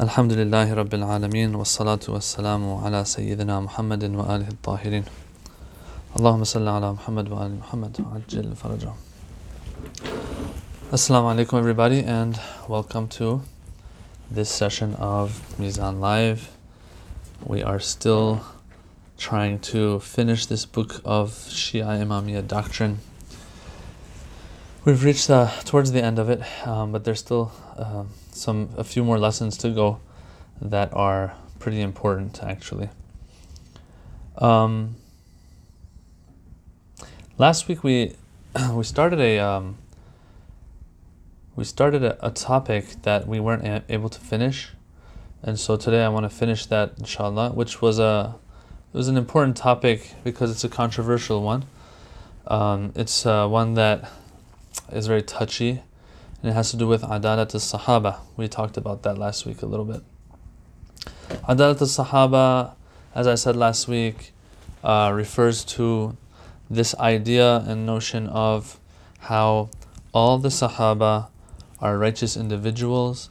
[0.00, 5.04] الحمد لله رب العالمين والصلاة والسلام على سيدنا محمد وآله الطاهرين
[6.16, 8.96] اللهم صل على محمد وآل محمد وعجل فرجهم
[10.92, 13.42] Assalamu alaikum everybody and welcome to
[14.30, 16.50] this session of Mizan Live.
[17.44, 18.44] We are still
[19.18, 22.98] trying to finish this book of Shia Imamiyya doctrine.
[24.84, 28.04] We've reached uh, towards the end of it, um, but there's still uh,
[28.39, 29.99] some a few more lessons to go
[30.61, 32.89] that are pretty important actually.
[34.37, 34.95] Um,
[37.37, 38.15] last week we
[38.71, 39.77] we started a um,
[41.55, 44.69] we started a, a, topic that we weren't a- able to finish,
[45.43, 48.35] and so today I want to finish that inshallah, which was a
[48.93, 51.65] it was an important topic because it's a controversial one.
[52.47, 54.09] Um, it's uh, one that
[54.91, 55.81] is very touchy
[56.41, 58.19] and it has to do with Adalat al-Sahaba.
[58.37, 60.01] We talked about that last week a little bit.
[61.47, 62.73] Adalat al-Sahaba,
[63.13, 64.31] as I said last week,
[64.83, 66.15] uh, refers to
[66.69, 68.79] this idea and notion of
[69.19, 69.69] how
[70.13, 71.27] all the Sahaba
[71.81, 73.29] are righteous individuals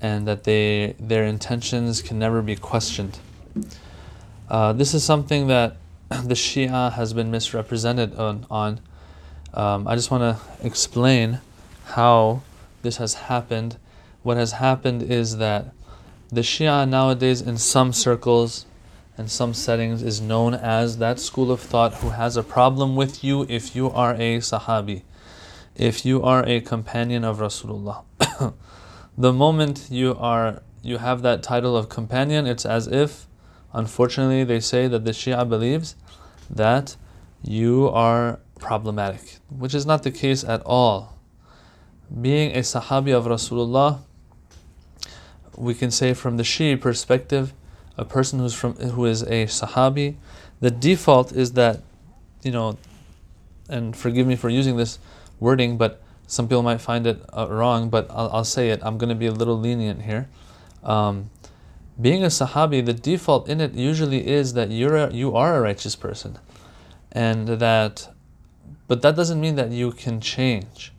[0.00, 3.18] and that they their intentions can never be questioned.
[4.48, 5.76] Uh, this is something that
[6.08, 8.46] the Shia has been misrepresented on.
[8.50, 8.80] on.
[9.54, 11.40] Um, I just want to explain
[11.84, 12.42] how
[12.82, 13.76] this has happened.
[14.22, 15.72] What has happened is that
[16.30, 18.66] the Shia nowadays, in some circles
[19.16, 23.24] and some settings, is known as that school of thought who has a problem with
[23.24, 25.02] you if you are a Sahabi,
[25.74, 28.04] if you are a companion of Rasulullah.
[29.18, 33.26] the moment you are you have that title of companion, it's as if,
[33.72, 35.96] unfortunately, they say that the Shia believes
[36.48, 36.96] that
[37.42, 41.17] you are problematic, which is not the case at all
[42.20, 44.00] being a Sahabi of Rasulullah,
[45.56, 47.52] we can say from the Shi'i perspective,
[47.96, 50.16] a person who's from who is a Sahabi,
[50.60, 51.82] the default is that,
[52.42, 52.78] you know,
[53.68, 54.98] and forgive me for using this
[55.40, 58.80] wording, but some people might find it uh, wrong, but I'll, I'll, say it.
[58.82, 60.28] I'm going to be a little lenient here.
[60.82, 61.30] Um,
[62.00, 65.60] being a Sahabi, the default in it usually is that you're a, you are a
[65.60, 66.38] righteous person,
[67.10, 68.14] and that,
[68.86, 70.92] but that doesn't mean that you can change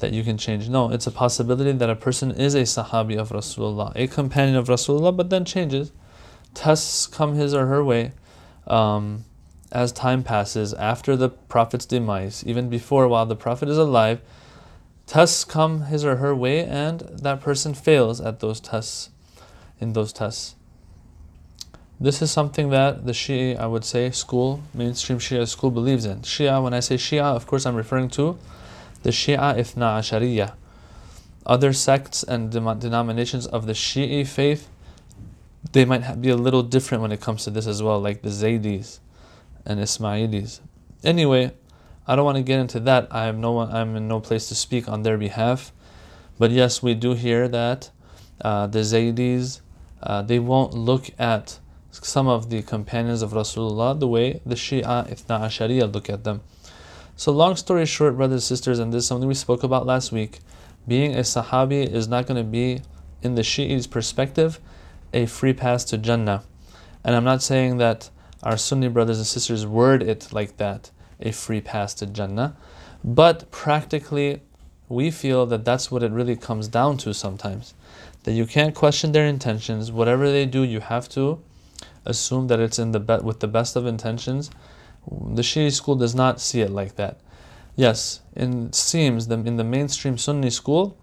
[0.00, 0.68] that you can change.
[0.68, 4.68] No, it's a possibility that a person is a Sahabi of Rasulullah, a companion of
[4.68, 5.92] Rasulullah, but then changes.
[6.54, 8.12] Tests come his or her way
[8.66, 9.24] um,
[9.72, 14.20] as time passes after the Prophet's demise, even before while the Prophet is alive.
[15.06, 19.10] Tests come his or her way, and that person fails at those tests.
[19.80, 20.56] In those tests,
[21.98, 26.20] this is something that the Shia, I would say, school, mainstream Shia school believes in.
[26.20, 28.38] Shia, when I say Shia, of course, I'm referring to
[29.02, 30.54] the Shia Ithna Ashariya.
[31.46, 34.68] Other sects and denominations of the Shi'i faith,
[35.72, 38.28] they might be a little different when it comes to this as well, like the
[38.28, 39.00] Zaydis
[39.64, 40.60] and Ismailis.
[41.02, 41.52] Anyway,
[42.06, 43.08] I don't want to get into that.
[43.10, 45.72] I am no one, I'm in no place to speak on their behalf.
[46.38, 47.90] But yes, we do hear that
[48.42, 49.60] uh, the Zaydis,
[50.02, 51.58] uh, they won't look at
[51.90, 56.42] some of the companions of Rasulullah the way the Shia Ithna Ashariya look at them.
[57.20, 60.10] So, long story short, brothers and sisters, and this is something we spoke about last
[60.10, 60.38] week,
[60.88, 62.80] being a Sahabi is not going to be,
[63.20, 64.58] in the Shi'i's perspective,
[65.12, 66.44] a free pass to Jannah.
[67.04, 68.08] And I'm not saying that
[68.42, 72.56] our Sunni brothers and sisters word it like that, a free pass to Jannah,
[73.04, 74.40] but practically,
[74.88, 77.74] we feel that that's what it really comes down to sometimes.
[78.22, 79.92] That you can't question their intentions.
[79.92, 81.42] Whatever they do, you have to
[82.06, 84.50] assume that it's in the be- with the best of intentions
[85.08, 87.18] the Shi'i school does not see it like that.
[87.76, 90.96] Yes, it seems that in the mainstream Sunni school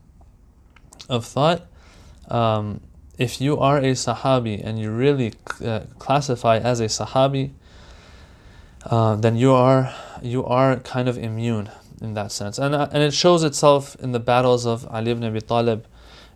[1.10, 1.66] of thought,
[2.30, 2.82] um,
[3.18, 7.52] if you are a Sahabi and you really uh, classify as a Sahabi,
[8.86, 11.70] uh, then you are you are kind of immune
[12.02, 15.24] in that sense, and uh, and it shows itself in the battles of Ali ibn
[15.24, 15.86] Abi Talib.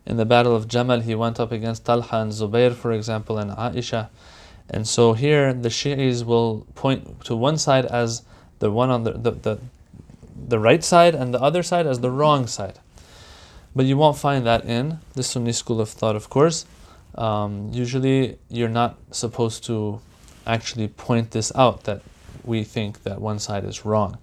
[0.04, 3.52] In the battle of Jamal, he went up against Talha and Zubair, for example, and
[3.52, 4.10] Aisha.
[4.72, 8.24] And so here the Shi'is will point to one side as
[8.60, 9.60] the one on the, the, the,
[10.48, 12.80] the right side and the other side as the wrong side.
[13.76, 16.66] But you won't find that in the Sunni school of thought, of course.
[17.16, 20.00] Um, usually you're not supposed to
[20.48, 22.02] actually point this out that
[22.46, 24.18] we think that one side is wrong.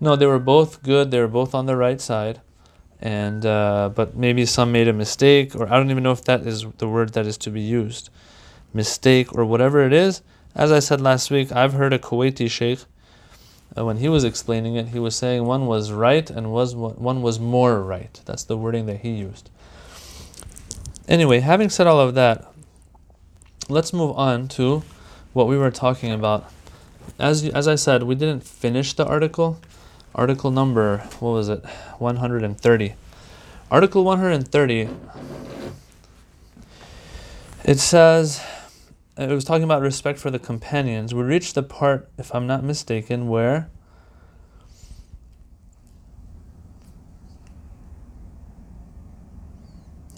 [0.00, 2.40] No, they were both good, they were both on the right side.
[3.00, 6.46] And uh, but maybe some made a mistake, or I don't even know if that
[6.46, 8.08] is the word that is to be used
[8.74, 10.20] mistake or whatever it is.
[10.54, 12.80] As I said last week, I've heard a Kuwaiti sheikh
[13.76, 17.22] uh, when he was explaining it, he was saying one was right and was one
[17.22, 18.20] was more right.
[18.24, 19.50] That's the wording that he used.
[21.08, 22.46] Anyway, having said all of that,
[23.68, 24.82] let's move on to
[25.32, 26.50] what we were talking about.
[27.18, 29.60] As as I said, we didn't finish the article.
[30.14, 31.64] Article number, what was it?
[31.98, 32.94] 130.
[33.70, 34.88] Article 130
[37.64, 38.40] it says
[39.16, 41.14] it was talking about respect for the companions.
[41.14, 43.70] We reached the part, if I'm not mistaken, where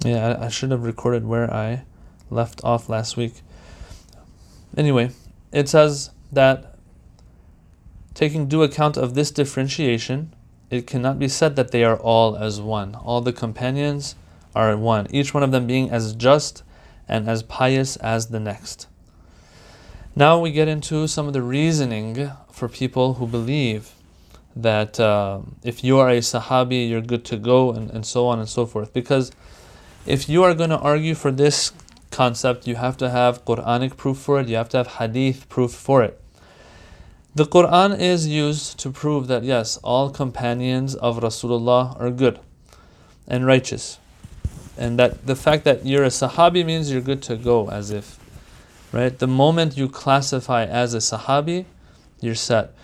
[0.07, 1.83] Yeah, I, I should have recorded where I
[2.31, 3.43] left off last week.
[4.77, 5.11] Anyway,
[5.53, 6.77] it says that
[8.15, 10.33] taking due account of this differentiation,
[10.71, 12.95] it cannot be said that they are all as one.
[12.95, 14.15] All the companions
[14.55, 16.63] are one, each one of them being as just
[17.09, 18.89] and as pious as the next.
[20.15, 23.93] Now we get into some of the reasoning for people who believe
[24.57, 28.39] that uh, if you are a Sahabi, you're good to go, and, and so on
[28.39, 28.93] and so forth.
[28.95, 29.31] Because
[30.07, 31.73] if you are going to argue for this
[32.11, 35.73] concept, you have to have Quranic proof for it, you have to have Hadith proof
[35.73, 36.19] for it.
[37.35, 42.41] The Quran is used to prove that yes, all companions of Rasulullah are good
[43.29, 43.99] and righteous.
[44.77, 48.19] And that the fact that you're a Sahabi means you're good to go, as if.
[48.93, 49.19] Right?
[49.19, 51.65] The moment you classify as a Sahabi,
[52.21, 52.75] you're set.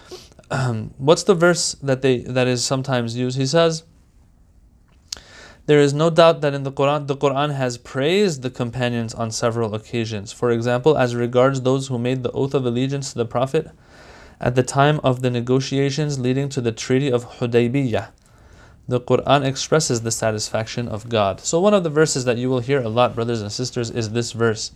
[0.99, 3.39] what's the verse that they that is sometimes used?
[3.39, 3.85] He says,
[5.67, 9.31] there is no doubt that in the Quran, the Quran has praised the companions on
[9.31, 10.33] several occasions.
[10.33, 13.71] For example, as regards those who made the oath of allegiance to the Prophet
[14.41, 18.09] at the time of the negotiations leading to the Treaty of Hudaybiyah
[18.88, 21.42] The Quran expresses the satisfaction of God.
[21.42, 24.12] So, one of the verses that you will hear a lot, brothers and sisters, is
[24.12, 24.72] this verse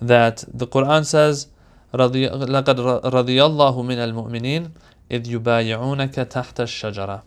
[0.00, 1.48] that the Quran says,
[1.92, 4.70] لَقَدْ رَضِيَ اللَّهُ مِنَ الْمُؤْمِنِينَ
[5.10, 7.22] إِذْ يُبَايِعُونَكَ تَحْتَ الشَّجَرَةِ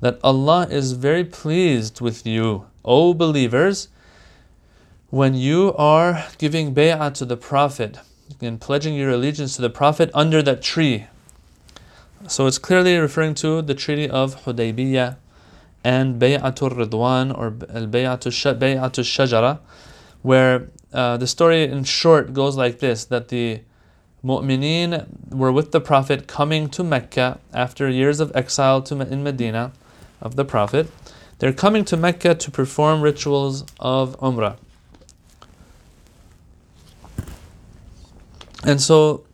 [0.00, 3.88] that Allah is very pleased with you, O believers,
[5.10, 7.98] when you are giving bay'ah to the Prophet
[8.40, 11.06] and pledging your allegiance to the Prophet under that tree.
[12.26, 15.16] So it's clearly referring to the treaty of Hudaybiyah
[15.83, 19.59] and Bay'atul Ridwan or Bay'atul Shajara,
[20.21, 23.61] where uh, the story in short goes like this that the
[24.23, 29.73] Mu'mineen were with the Prophet coming to Mecca after years of exile to, in Medina
[30.21, 30.89] of the Prophet,
[31.39, 34.55] they're coming to Mecca to perform rituals of Umrah.
[38.65, 39.25] And so,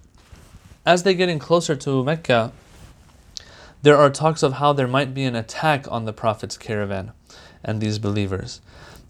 [0.87, 2.51] as they're getting closer to Mecca,
[3.81, 7.11] there are talks of how there might be an attack on the Prophet's caravan
[7.63, 8.61] and these believers.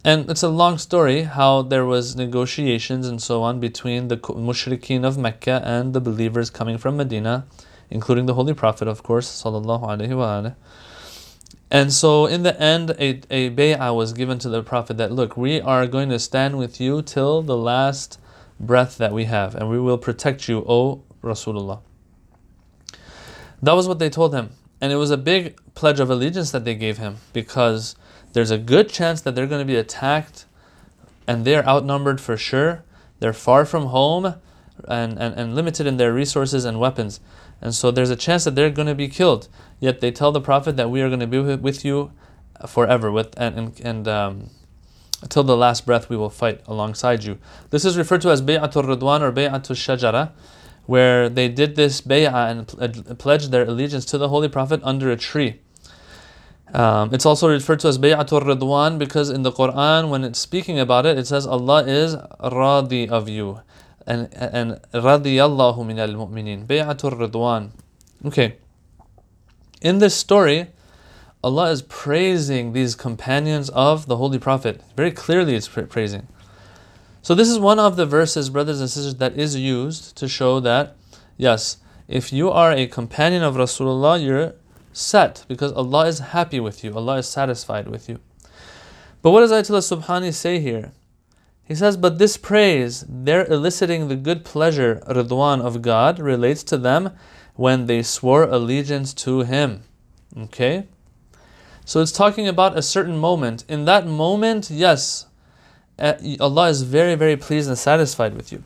[0.06, 5.04] And it's a long story how there was negotiations and so on between the mushrikeen
[5.04, 7.46] of Mecca and the believers coming from Medina,
[7.90, 10.56] including the Holy Prophet, of course, sallallahu alaihi wasallam.
[11.72, 15.36] And so in the end, a, a bay'ah was given to the Prophet that, look,
[15.36, 18.20] we are going to stand with you till the last
[18.60, 21.82] breath that we have, and we will protect you, O Rasulullah.
[23.62, 24.52] That was what they told him.
[24.82, 27.96] And it was a big pledge of allegiance that they gave him because
[28.34, 30.46] there's a good chance that they're going to be attacked
[31.28, 32.84] and they're outnumbered for sure.
[33.20, 34.36] They're far from home
[34.88, 37.20] and, and, and limited in their resources and weapons.
[37.62, 39.50] And so there's a chance that they're going to be killed.
[39.80, 42.12] Yet they tell the Prophet that we are going to be with you
[42.68, 44.50] forever, with and, and, and um,
[45.22, 47.38] until the last breath we will fight alongside you.
[47.70, 50.32] This is referred to as Bay'atul Ridwan or Bay'atul Shajara,
[50.86, 55.18] where they did this bay'ah and pledged their allegiance to the Holy Prophet under a
[55.18, 55.60] tree.
[56.74, 60.80] Um, it's also referred to as Bay'atul Ridwan because in the Quran, when it's speaking
[60.80, 63.62] about it, it says Allah is radi of you
[64.06, 66.66] and and radiyallahu min al mu'minin.
[66.66, 67.72] Bay'atul ridwan.
[68.26, 68.58] Okay.
[69.82, 70.68] In this story
[71.42, 74.82] Allah is praising these companions of the Holy Prophet.
[74.98, 76.28] Very clearly it's praising
[77.30, 80.60] so this is one of the verses brothers and sisters that is used to show
[80.60, 80.96] that
[81.38, 84.56] yes if you are a companion of Rasulullah you're
[84.94, 88.20] set because Allah is happy with you Allah is satisfied with you
[89.22, 90.92] but what does Ayatollah Subhani say here
[91.64, 96.80] he says, but this praise, they're eliciting the good pleasure, ridwan of God, relates to
[96.80, 97.12] them
[97.54, 99.84] when they swore allegiance to Him.
[100.36, 100.88] Okay?
[101.86, 103.66] So it's talking about a certain moment.
[103.70, 105.28] In that moment, yes,
[106.00, 108.64] Uh, Allah is very, very pleased and satisfied with you.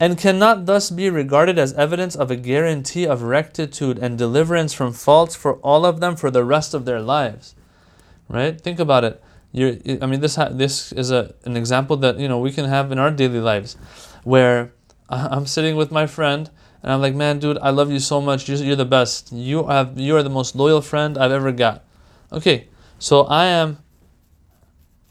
[0.00, 4.92] And cannot thus be regarded as evidence of a guarantee of rectitude and deliverance from
[4.92, 7.54] faults for all of them for the rest of their lives.
[8.28, 8.60] Right?
[8.60, 9.22] Think about it
[9.52, 12.66] you're, I mean, this ha- this is a an example that you know we can
[12.66, 13.76] have in our daily lives,
[14.24, 14.72] where
[15.08, 16.50] I'm sitting with my friend
[16.82, 18.48] and I'm like, man, dude, I love you so much.
[18.48, 19.32] You're, you're the best.
[19.32, 21.84] You have you are the most loyal friend I've ever got.
[22.30, 23.78] Okay, so I am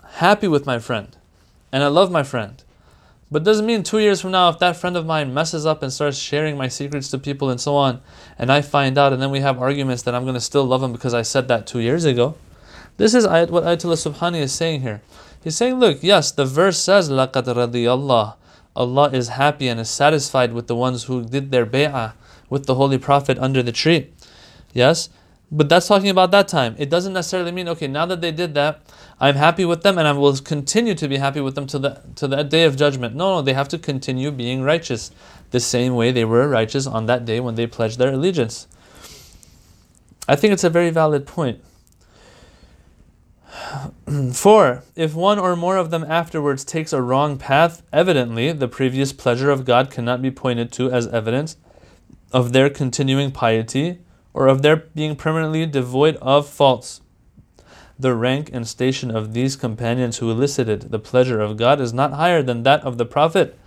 [0.05, 1.16] happy with my friend
[1.72, 2.62] and I love my friend.
[3.30, 5.90] But doesn't mean two years from now, if that friend of mine messes up and
[5.90, 8.02] starts sharing my secrets to people and so on,
[8.38, 10.82] and I find out and then we have arguments that I'm going to still love
[10.82, 12.34] him because I said that two years ago.
[12.98, 15.00] This is ayat, what Ayatollah Subhani is saying here.
[15.42, 18.34] He's saying, look, yes, the verse says, لَقَدْ رَضِيَ اللَّهِ
[18.76, 22.12] Allah is happy and is satisfied with the ones who did their bay'ah
[22.50, 24.10] with the Holy Prophet under the tree.
[24.74, 25.08] Yes?
[25.50, 26.74] But that's talking about that time.
[26.78, 28.80] It doesn't necessarily mean, okay, now that they did that,
[29.19, 32.01] I'm happy with them and I will continue to be happy with them to the
[32.15, 33.15] to the day of judgment.
[33.15, 35.11] No, no, they have to continue being righteous
[35.51, 38.67] the same way they were righteous on that day when they pledged their allegiance.
[40.27, 41.61] I think it's a very valid point.
[44.33, 49.13] Four, if one or more of them afterwards takes a wrong path, evidently the previous
[49.13, 51.57] pleasure of God cannot be pointed to as evidence
[52.31, 53.99] of their continuing piety
[54.33, 57.01] or of their being permanently devoid of faults.
[57.99, 62.13] The rank and station of these companions who elicited the pleasure of God is not
[62.13, 63.57] higher than that of the Prophet,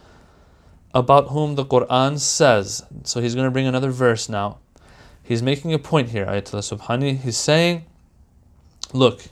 [0.95, 2.85] about whom the Quran says.
[3.05, 4.59] So he's going to bring another verse now.
[5.23, 7.19] He's making a point here, Ayatollah Subhani.
[7.19, 7.85] He's saying,
[8.93, 9.23] look,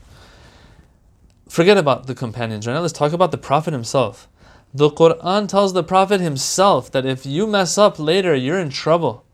[1.48, 2.80] forget about the companions right now.
[2.80, 4.28] Let's talk about the Prophet himself.
[4.74, 9.24] The Quran tells the Prophet himself that if you mess up later, you're in trouble.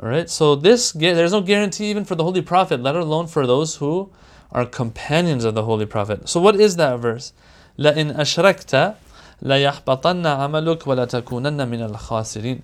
[0.00, 0.28] All right.
[0.28, 4.12] So this there's no guarantee even for the Holy Prophet, let alone for those who
[4.51, 6.29] are companions of the Holy Prophet.
[6.29, 7.33] So what is that verse?
[7.77, 8.95] لَإِنْ أَشْرَكْتَ
[9.43, 12.61] لَيَحْبَطَنَّ عَمَلُكَ وَلَتَكُونَنَّ مِنَ الْخَاسِرِينَ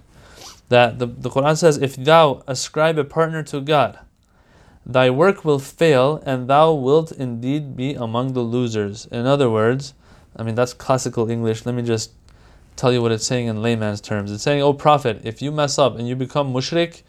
[0.69, 3.99] That the, the Quran says, if thou ascribe a partner to God,
[4.85, 9.07] thy work will fail and thou wilt indeed be among the losers.
[9.07, 9.93] In other words,
[10.35, 11.65] I mean, that's classical English.
[11.65, 12.11] Let me just
[12.75, 14.31] tell you what it's saying in layman's terms.
[14.31, 17.01] It's saying, Oh Prophet, if you mess up and you become mushrik,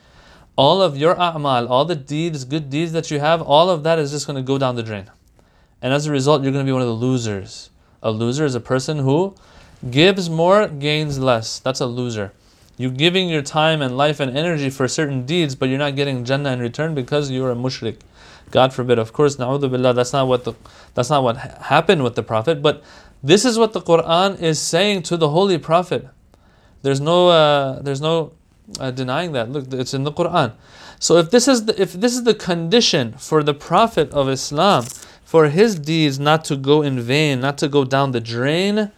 [0.55, 3.99] all of your a'mal, all the deeds, good deeds that you have, all of that
[3.99, 5.09] is just going to go down the drain.
[5.81, 7.69] And as a result, you're going to be one of the losers.
[8.01, 9.35] A loser is a person who
[9.89, 11.59] gives more, gains less.
[11.59, 12.31] That's a loser.
[12.77, 16.25] You're giving your time and life and energy for certain deeds, but you're not getting
[16.25, 17.99] Jannah in return because you're a mushrik.
[18.51, 18.99] God forbid.
[18.99, 20.53] Of course, na'udhu billah, that's not what the,
[20.93, 22.83] that's not what happened with the Prophet, but
[23.23, 26.07] this is what the Quran is saying to the Holy Prophet.
[26.81, 28.33] There's no, uh, there's no
[28.79, 29.49] uh, denying that.
[29.49, 30.53] Look, it's in the Quran.
[30.99, 34.85] So if this is the, if this is the condition for the Prophet of Islam,
[35.23, 38.91] for his deeds not to go in vain, not to go down the drain,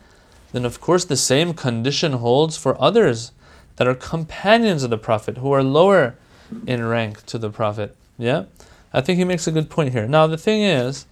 [0.52, 3.32] then of course the same condition holds for others
[3.78, 6.16] that are companions of the Prophet, who are lower
[6.66, 7.96] in rank to the Prophet.
[8.18, 8.46] Yeah,
[8.94, 10.08] I think he makes a good point here.
[10.08, 11.06] Now the thing is,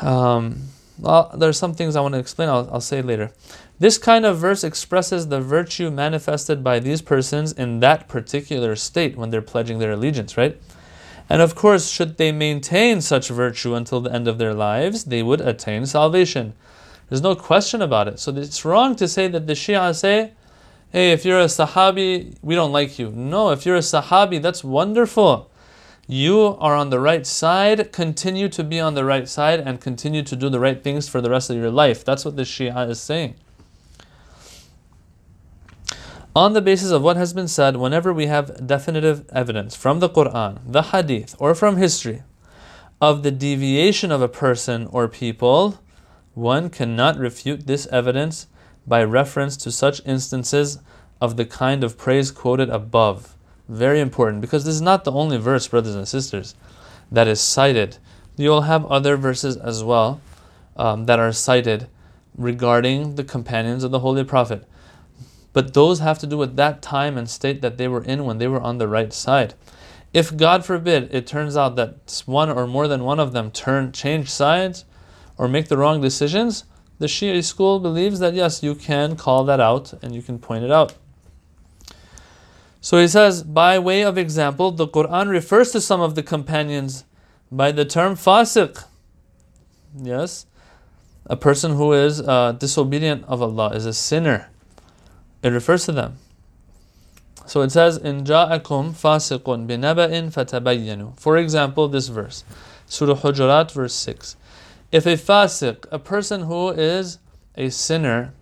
[0.00, 0.68] um,
[0.98, 2.48] well, there's some things I want to explain.
[2.48, 3.32] I'll, I'll say later.
[3.78, 9.16] This kind of verse expresses the virtue manifested by these persons in that particular state
[9.16, 10.58] when they're pledging their allegiance, right?
[11.28, 15.22] And of course, should they maintain such virtue until the end of their lives, they
[15.22, 16.54] would attain salvation.
[17.10, 18.18] There's no question about it.
[18.18, 20.32] So it's wrong to say that the Shia say,
[20.90, 23.10] hey, if you're a Sahabi, we don't like you.
[23.10, 25.50] No, if you're a Sahabi, that's wonderful.
[26.06, 30.22] You are on the right side, continue to be on the right side and continue
[30.22, 32.04] to do the right things for the rest of your life.
[32.04, 33.34] That's what the Shia is saying.
[36.36, 40.08] On the basis of what has been said, whenever we have definitive evidence from the
[40.10, 42.24] Quran, the Hadith, or from history
[43.00, 45.80] of the deviation of a person or people,
[46.34, 48.48] one cannot refute this evidence
[48.86, 50.78] by reference to such instances
[51.22, 53.34] of the kind of praise quoted above.
[53.66, 56.54] Very important because this is not the only verse, brothers and sisters,
[57.10, 57.96] that is cited.
[58.36, 60.20] You'll have other verses as well
[60.76, 61.88] um, that are cited
[62.36, 64.68] regarding the companions of the Holy Prophet.
[65.56, 68.36] But those have to do with that time and state that they were in when
[68.36, 69.54] they were on the right side.
[70.12, 73.90] If God forbid it turns out that one or more than one of them turn
[73.90, 74.84] change sides
[75.38, 76.64] or make the wrong decisions,
[76.98, 80.62] the Shia school believes that yes, you can call that out and you can point
[80.62, 80.92] it out.
[82.82, 87.06] So he says, by way of example, the Quran refers to some of the companions
[87.50, 88.84] by the term fasiq.
[89.96, 90.44] Yes,
[91.24, 94.50] a person who is uh, disobedient of Allah is a sinner.
[95.42, 96.18] It refers to them.
[97.46, 102.42] So it says, "In ja'akum fasiqun binaba'in fatabayyanu." For example, this verse,
[102.86, 104.36] Surah Hujurat, verse six.
[104.90, 107.18] If a fasiq, a person who is
[107.56, 108.32] a sinner,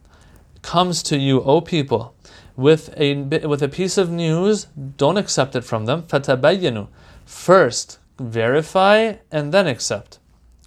[0.62, 2.14] comes to you, O people,
[2.56, 3.14] with a
[3.46, 6.04] with a piece of news, don't accept it from them.
[6.04, 6.88] Fatabayyanu.
[7.26, 10.18] First, verify and then accept.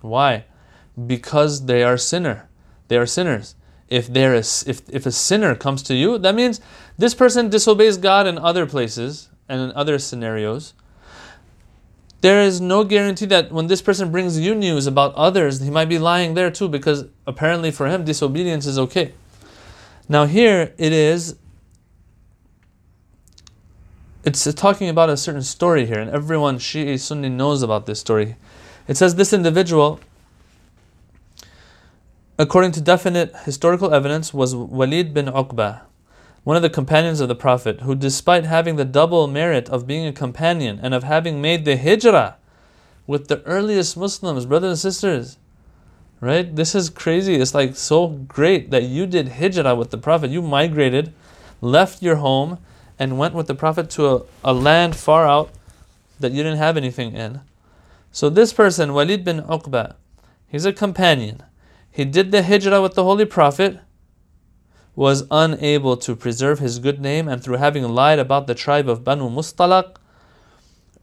[0.02, 0.46] Why?
[1.08, 2.50] Because they are sinner.
[2.88, 3.56] They are sinners
[3.90, 6.62] if there is if, if a sinner comes to you, that means
[6.98, 10.74] this person disobeys God in other places and in other scenarios.
[12.22, 15.88] there is no guarantee that when this person brings you news about others, he might
[15.88, 19.14] be lying there too, because apparently for him, disobedience is okay.
[20.10, 21.36] Now, here it is,
[24.24, 28.36] it's talking about a certain story here, and everyone, Shi'i Sunni, knows about this story.
[28.88, 30.00] It says this individual,
[32.38, 35.82] according to definite historical evidence, was Walid bin Uqba
[36.48, 40.08] one of the companions of the Prophet, who, despite having the double merit of being
[40.08, 42.38] a companion and of having made the hijrah
[43.06, 45.38] with the earliest Muslims, brothers and sisters,
[46.22, 46.56] right?
[46.56, 47.36] This is crazy.
[47.36, 50.30] It's like so great that you did hijrah with the Prophet.
[50.30, 51.14] You migrated,
[51.60, 52.60] left your home,
[52.98, 55.50] and went with the Prophet to a, a land far out
[56.22, 57.42] that you didn't have anything in.
[58.14, 59.96] So this person, Walid bin Uqba,
[60.48, 61.44] he's a companion.
[61.98, 63.80] He did the hijrah with the Holy Prophet
[64.96, 69.04] was unable to preserve his good name and through having lied about the tribe of
[69.04, 69.96] Banu Mustalaq,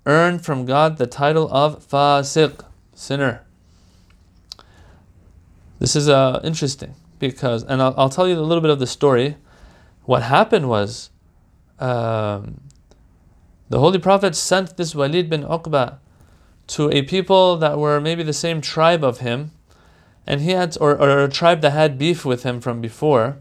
[0.06, 3.42] earned from God the title of Fasiq, sinner.
[5.80, 8.86] This is uh, interesting because, and I'll, I'll, tell you a little bit of the
[8.86, 9.36] story.
[10.04, 11.10] What happened was,
[11.80, 12.60] um,
[13.68, 15.98] the Holy Prophet sent this Walid bin Uqba
[16.68, 19.50] to a people that were maybe the same tribe of him,
[20.26, 23.38] and he had, or, or a tribe that had beef with him from before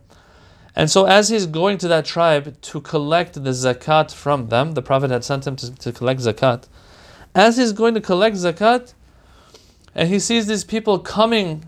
[0.76, 4.82] and so, as he's going to that tribe to collect the zakat from them, the
[4.82, 6.68] Prophet had sent him to, to collect zakat.
[7.36, 8.94] As he's going to collect zakat,
[9.94, 11.66] and he sees these people coming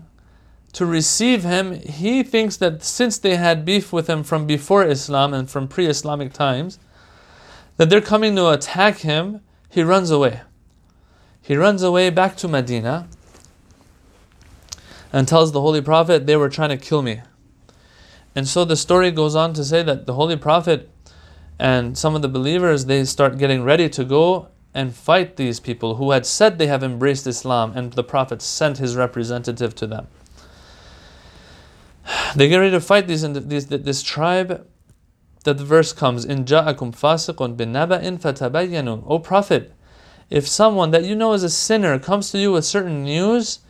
[0.72, 5.32] to receive him, he thinks that since they had beef with him from before Islam
[5.32, 6.80] and from pre Islamic times,
[7.76, 10.40] that they're coming to attack him, he runs away.
[11.40, 13.08] He runs away back to Medina
[15.12, 17.22] and tells the Holy Prophet, They were trying to kill me.
[18.34, 20.90] And so the story goes on to say that the Holy Prophet
[21.58, 25.94] and some of the believers they start getting ready to go and fight these people
[25.94, 30.06] who had said they have embraced Islam and the Prophet sent his representative to them.
[32.36, 34.66] They get ready to fight these, these this tribe
[35.44, 39.72] that the verse comes in ja'akum fasiqun bin naba'in fatabayyanu O Prophet
[40.28, 43.60] if someone that you know is a sinner comes to you with certain news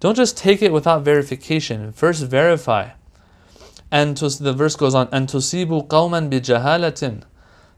[0.00, 2.90] don't just take it without verification first verify
[3.90, 7.22] and to, the verse goes on, and tusibu qawman bijahalatin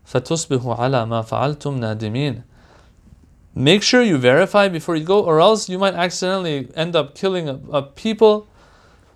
[0.07, 2.43] fatusbihu ala ma fa'altum nadimin.
[3.55, 7.49] Make sure you verify before you go, or else you might accidentally end up killing
[7.49, 8.47] a, a people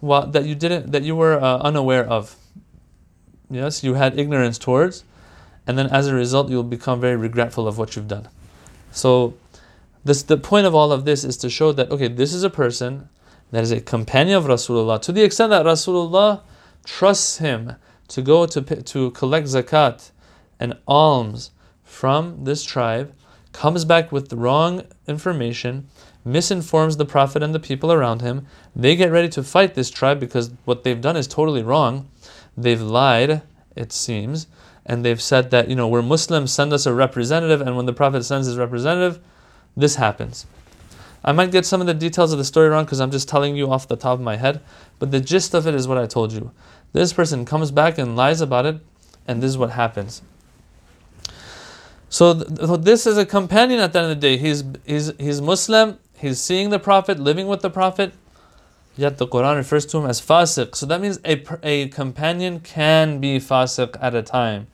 [0.03, 2.37] that you didn't, that you were uh, unaware of.
[3.51, 5.05] Yes, you had ignorance towards,
[5.67, 8.29] and then as a result, you'll become very regretful of what you've done.
[8.91, 9.35] So,
[10.07, 12.51] this the point of all of this is to show that okay, this is a
[12.51, 13.09] person
[13.51, 16.43] that is a companion of Rasulullah to the extent that Rasulullah
[16.85, 17.75] trusts him
[18.09, 20.11] to go to, to collect zakat
[20.61, 21.51] and alms
[21.83, 23.13] from this tribe,
[23.53, 25.89] comes back with the wrong information,
[26.25, 28.47] misinforms the Prophet and the people around him.
[28.75, 32.09] They get ready to fight this tribe because what they've done is totally wrong.
[32.57, 33.43] They've lied,
[33.75, 34.47] it seems,
[34.85, 37.93] and they've said that, you know, we're Muslims, send us a representative, and when the
[37.93, 39.21] Prophet sends his representative,
[39.77, 40.47] this happens.
[41.25, 43.57] I might get some of the details of the story wrong because I'm just telling
[43.57, 44.61] you off the top of my head,
[44.99, 46.53] but the gist of it is what I told you.
[46.93, 48.77] This person comes back and lies about it,
[49.27, 50.23] and this is what happens.
[52.09, 54.37] So, th- this is a companion at the end of the day.
[54.37, 58.13] He's, he's, he's Muslim, he's seeing the Prophet, living with the Prophet,
[58.97, 60.77] yet the Quran refers to him as fasiq.
[60.77, 64.69] So that means a, a companion can be fasiq at a time.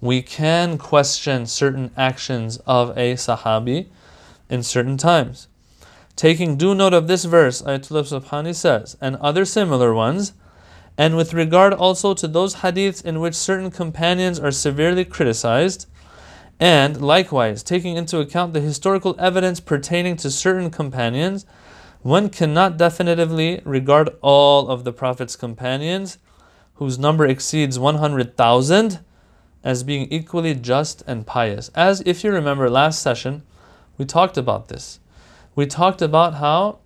[0.00, 3.88] We can question certain actions of a Sahabi
[4.48, 5.48] in certain times.
[6.14, 10.32] Taking due note of this verse, Ayatollah Subhani says, and other similar ones,
[10.96, 15.86] and with regard also to those hadiths in which certain companions are severely criticized,
[16.58, 21.44] and likewise taking into account the historical evidence pertaining to certain companions,
[22.00, 26.16] one cannot definitively regard all of the Prophet's companions,
[26.74, 29.00] whose number exceeds 100,000,
[29.64, 31.68] as being equally just and pious.
[31.74, 33.42] As if you remember last session,
[33.98, 35.00] we talked about this.
[35.54, 36.78] We talked about how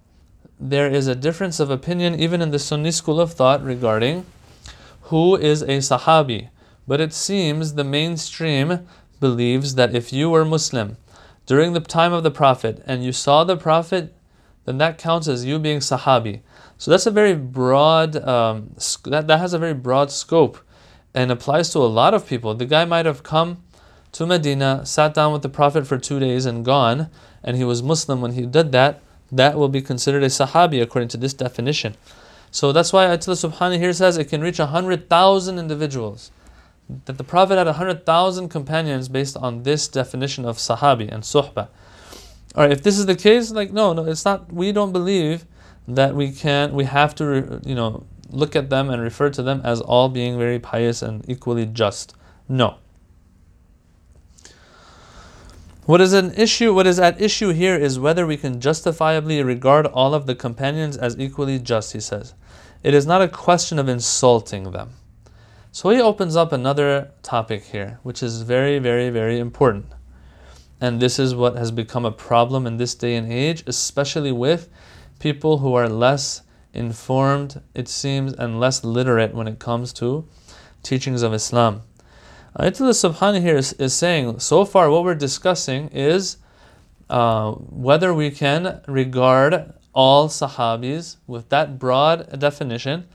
[0.58, 4.26] there is a difference of opinion even in the Sunni school of thought regarding
[5.02, 6.50] who is a Sahabi.
[6.86, 8.86] But it seems the mainstream
[9.18, 10.96] believes that if you were Muslim
[11.46, 14.14] during the time of the Prophet and you saw the Prophet,
[14.64, 16.40] then that counts as you being Sahabi.
[16.78, 20.58] So that's a very broad, um, that, that has a very broad scope
[21.14, 22.54] and applies to a lot of people.
[22.54, 23.62] The guy might have come
[24.12, 27.08] to Medina, sat down with the Prophet for two days and gone,
[27.42, 31.08] and he was Muslim when he did that that will be considered a Sahabi according
[31.08, 31.96] to this definition.
[32.50, 36.30] So that's why Ayatollah Subhani here says it can reach 100,000 individuals.
[37.04, 41.68] That the Prophet had 100,000 companions based on this definition of Sahabi and Suhbah.
[42.56, 44.52] All right, if this is the case, like no, no, it's not.
[44.52, 45.46] We don't believe
[45.86, 46.74] that we can.
[46.74, 50.36] We have to, you know, look at them and refer to them as all being
[50.36, 52.16] very pious and equally just.
[52.48, 52.78] No.
[55.86, 56.74] What is an issue?
[56.74, 60.96] What is at issue here is whether we can justifiably regard all of the companions
[60.96, 61.94] as equally just.
[61.94, 62.34] He says,
[62.82, 64.90] it is not a question of insulting them.
[65.72, 69.86] So he opens up another topic here, which is very, very, very important.
[70.80, 74.68] And this is what has become a problem in this day and age, especially with
[75.18, 80.28] people who are less informed, it seems, and less literate when it comes to
[80.82, 81.82] teachings of Islam.
[82.58, 86.38] Ayatollah Subhani here is, is saying, so far what we're discussing is
[87.08, 93.06] uh, whether we can regard all Sahabis with that broad definition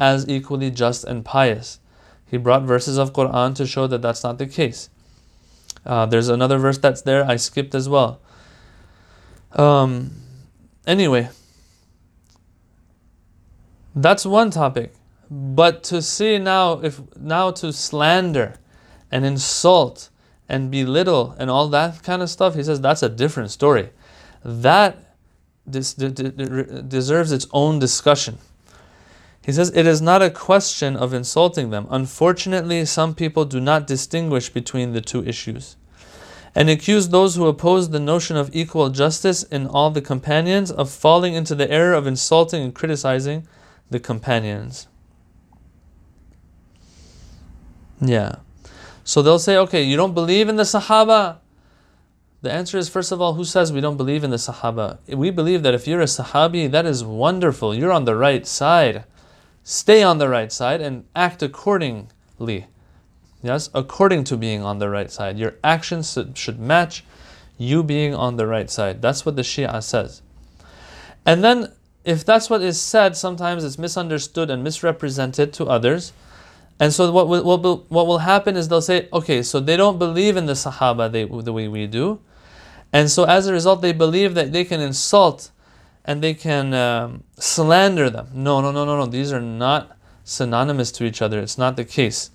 [0.00, 1.80] as equally just and pious.
[2.26, 4.90] He brought verses of Quran to show that that's not the case.
[5.84, 8.20] Uh, there's another verse that's there I skipped as well.
[9.52, 10.12] Um,
[10.86, 11.30] anyway,
[13.94, 14.94] that's one topic.
[15.30, 18.54] But to see now, if now to slander
[19.10, 20.10] and insult
[20.48, 23.90] and belittle and all that kind of stuff, he says that's a different story.
[24.44, 25.14] That
[25.68, 28.38] deserves its own discussion.
[29.44, 31.86] He says it is not a question of insulting them.
[31.90, 35.76] Unfortunately, some people do not distinguish between the two issues
[36.54, 40.90] and accuse those who oppose the notion of equal justice in all the companions of
[40.90, 43.46] falling into the error of insulting and criticizing
[43.90, 44.88] the companions.
[48.00, 48.36] Yeah.
[49.08, 51.38] So they'll say, okay, you don't believe in the Sahaba?
[52.42, 54.98] The answer is, first of all, who says we don't believe in the Sahaba?
[55.08, 57.74] We believe that if you're a Sahabi, that is wonderful.
[57.74, 59.04] You're on the right side.
[59.64, 62.66] Stay on the right side and act accordingly.
[63.42, 65.38] Yes, according to being on the right side.
[65.38, 67.02] Your actions should match
[67.56, 69.00] you being on the right side.
[69.00, 70.20] That's what the Shia says.
[71.24, 71.72] And then
[72.04, 76.12] if that's what is said, sometimes it's misunderstood and misrepresented to others.
[76.80, 79.76] And so what will, what will, what will happen is they'll say, okay, so they
[79.76, 82.20] don't believe in the Sahaba they, the way we do.
[82.92, 85.50] And so as a result, they believe that they can insult
[86.04, 88.28] and they can um, slander them.
[88.32, 89.06] No, no, no, no, no.
[89.06, 91.40] These are not synonymous to each other.
[91.40, 92.30] It's not the case.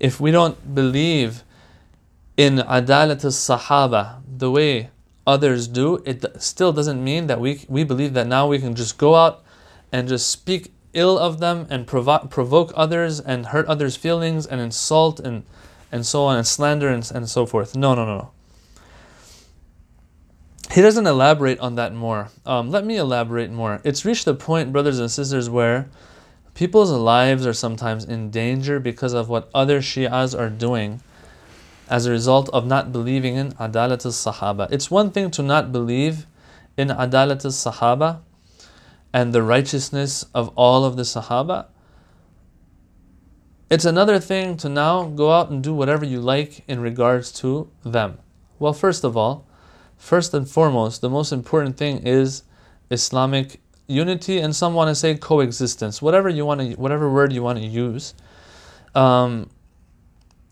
[0.00, 1.44] If we don't believe
[2.36, 4.90] in adalat al-sahaba the way
[5.26, 8.96] others do, it still doesn't mean that we, we believe that now we can just
[8.96, 9.44] go out
[9.92, 14.60] and just speak ill of them and provo- provoke others and hurt others' feelings and
[14.60, 15.44] insult and,
[15.92, 17.76] and so on and slander and, and so forth.
[17.76, 18.30] No, no, no, no.
[20.72, 22.28] He doesn't elaborate on that more.
[22.46, 23.80] Um, let me elaborate more.
[23.82, 25.88] It's reached the point, brothers and sisters, where
[26.54, 31.02] people's lives are sometimes in danger because of what other Shias are doing
[31.88, 34.70] as a result of not believing in Adalat al-Sahaba.
[34.70, 36.26] It's one thing to not believe
[36.76, 38.20] in Adalat al-Sahaba
[39.12, 41.66] and the righteousness of all of the Sahaba.
[43.68, 47.70] It's another thing to now go out and do whatever you like in regards to
[47.84, 48.18] them.
[48.58, 49.46] Well, first of all,
[49.96, 52.42] first and foremost, the most important thing is
[52.90, 56.00] Islamic unity, and some want to say coexistence.
[56.00, 58.14] Whatever you want to, whatever word you want to use.
[58.94, 59.50] Um,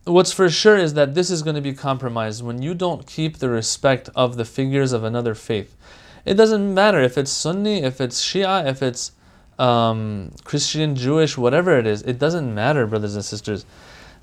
[0.04, 3.38] what's for sure is that this is going to be compromised when you don't keep
[3.38, 5.76] the respect of the figures of another faith.
[6.24, 9.12] It doesn't matter if it's Sunni, if it's Shia, if it's
[9.58, 12.02] um, Christian, Jewish, whatever it is.
[12.02, 13.66] It doesn't matter, brothers and sisters.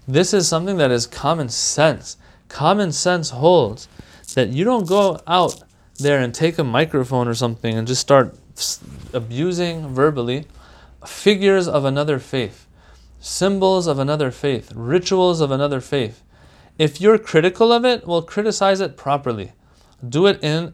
[0.08, 2.18] This is something that is common sense.
[2.48, 3.88] Common sense holds
[4.36, 5.64] that you don't go out
[5.98, 8.38] there and take a microphone or something and just start
[9.14, 10.46] abusing verbally
[11.06, 12.68] figures of another faith,
[13.20, 16.22] symbols of another faith, rituals of another faith.
[16.78, 19.54] If you're critical of it, well, criticize it properly.
[20.08, 20.74] Do it in,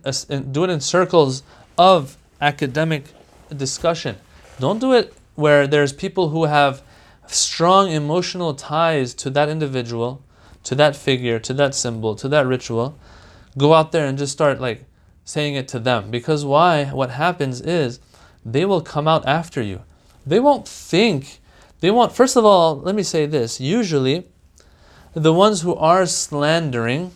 [0.52, 1.44] do it in circles
[1.78, 3.06] of academic
[3.56, 4.18] discussion.
[4.60, 6.82] Don't do it where there's people who have
[7.28, 10.24] strong emotional ties to that individual,
[10.64, 12.98] to that figure, to that symbol, to that ritual.
[13.58, 14.86] Go out there and just start like
[15.24, 16.12] saying it to them.
[16.12, 16.86] Because why?
[16.86, 18.00] What happens is
[18.46, 19.82] they will come out after you.
[20.26, 21.40] They won't think.
[21.80, 23.60] They won't, first of all, let me say this.
[23.60, 24.28] Usually,
[25.14, 27.12] the ones who are slandering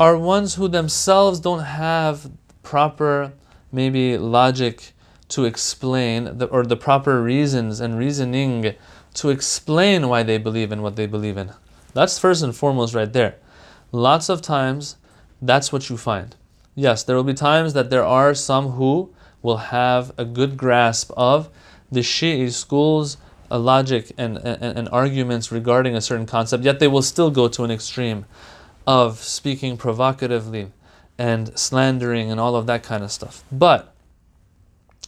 [0.00, 2.30] are ones who themselves don't have
[2.62, 3.34] proper,
[3.70, 4.92] maybe, logic
[5.28, 8.74] to explain, the, or the proper reasons and reasoning
[9.12, 11.52] to explain why they believe in what they believe in.
[11.92, 13.36] That's first and foremost right there.
[13.92, 14.96] Lots of times,
[15.42, 16.34] that's what you find.
[16.74, 21.10] Yes, there will be times that there are some who will have a good grasp
[21.14, 21.50] of
[21.92, 23.18] the Shi'i school's
[23.50, 27.48] uh, logic and, and, and arguments regarding a certain concept, yet they will still go
[27.48, 28.24] to an extreme
[28.90, 30.72] of speaking provocatively
[31.16, 33.44] and slandering and all of that kind of stuff.
[33.52, 33.94] But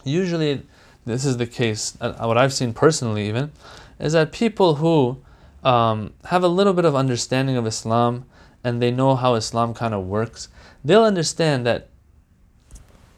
[0.05, 0.61] usually,
[1.05, 3.51] this is the case, uh, what I've seen personally, even,
[3.99, 5.17] is that people who
[5.65, 8.23] um, have a little bit of understanding of Islam
[8.63, 10.47] and they know how Islam kind of works,
[10.85, 11.89] they'll understand that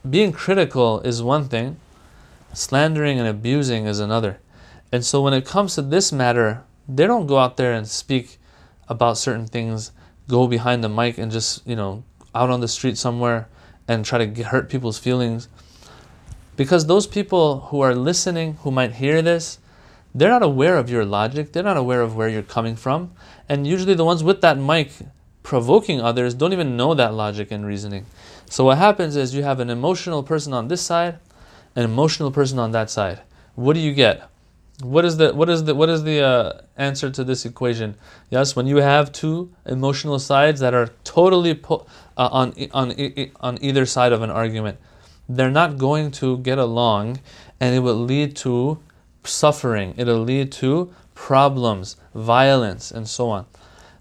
[0.09, 1.77] being critical is one thing,
[2.53, 4.39] slandering and abusing is another.
[4.91, 8.39] And so when it comes to this matter, they don't go out there and speak
[8.87, 9.91] about certain things,
[10.27, 13.47] go behind the mic and just, you know, out on the street somewhere
[13.87, 15.47] and try to get, hurt people's feelings.
[16.55, 19.59] Because those people who are listening, who might hear this,
[20.13, 23.11] they're not aware of your logic, they're not aware of where you're coming from.
[23.49, 24.91] And usually the ones with that mic
[25.43, 28.05] provoking others don't even know that logic and reasoning.
[28.49, 31.19] So what happens is you have an emotional person on this side,
[31.75, 33.21] an emotional person on that side.
[33.55, 34.29] What do you get?
[34.81, 37.95] What is the what is the what is the uh, answer to this equation?
[38.29, 41.85] Yes, when you have two emotional sides that are totally po-
[42.17, 42.93] uh, on on
[43.39, 44.77] on either side of an argument,
[45.29, 47.21] they're not going to get along,
[47.61, 48.79] and it will lead to
[49.23, 49.93] suffering.
[49.95, 53.45] It'll lead to problems, violence, and so on.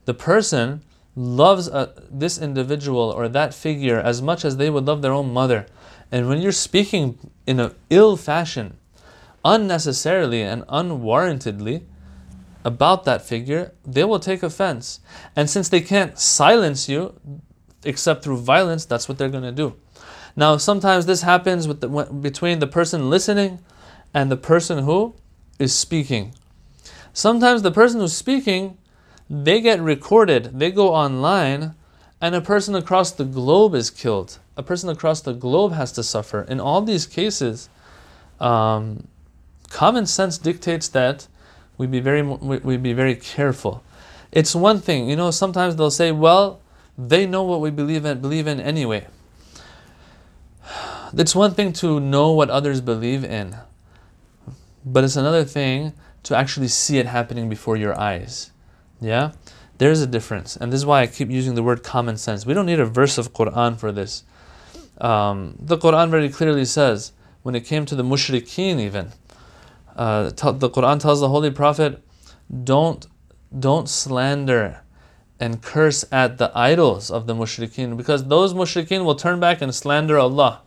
[0.07, 0.83] The person
[1.15, 5.33] loves uh, this individual or that figure as much as they would love their own
[5.33, 5.67] mother.
[6.11, 8.77] And when you're speaking in an ill fashion,
[9.44, 11.83] unnecessarily and unwarrantedly
[12.64, 15.00] about that figure, they will take offense.
[15.37, 17.20] And since they can't silence you
[17.85, 19.74] except through violence, that's what they're going to do.
[20.37, 23.61] Now, sometimes this happens with the, between the person listening
[24.12, 25.14] and the person who
[25.59, 26.35] is speaking.
[27.12, 28.78] Sometimes the person who's speaking
[29.30, 31.74] they get recorded, they go online,
[32.20, 34.38] and a person across the globe is killed.
[34.57, 36.42] A person across the globe has to suffer.
[36.42, 37.68] In all these cases,
[38.38, 39.09] um,
[39.70, 41.27] common sense dictates that
[41.79, 43.83] we be very we be very careful.
[44.31, 45.31] It's one thing, you know.
[45.31, 46.61] Sometimes they'll say, "Well,
[46.96, 49.07] they know what we believe in believe in anyway."
[51.16, 53.57] It's one thing to know what others believe in,
[54.85, 55.92] but it's another thing
[56.24, 58.50] to actually see it happening before your eyes.
[59.00, 59.33] Yeah?
[59.79, 60.57] There's a difference.
[60.57, 62.46] And this is why I keep using the word common sense.
[62.46, 64.24] We don't need a verse of Quran for this.
[64.98, 69.12] Um, the Quran very clearly says, when it came to the mushrikeen even,
[69.96, 72.02] uh, the Quran tells the Holy Prophet,
[72.62, 73.07] don't,
[73.59, 74.80] don't slander
[75.40, 79.74] and curse at the idols of the mushrikeen because those mushrikeen will turn back and
[79.74, 80.62] slander Allah.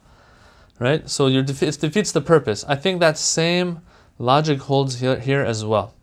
[0.79, 1.09] Right?
[1.09, 2.63] So it defeats the purpose.
[2.67, 3.81] I think that same
[4.19, 5.93] logic holds here, here as well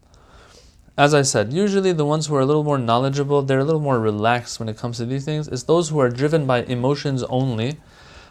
[0.97, 3.81] as I said, usually the ones who are a little more knowledgeable, they're a little
[3.81, 5.49] more relaxed when it comes to these things.
[5.49, 7.79] It's those who are driven by emotions only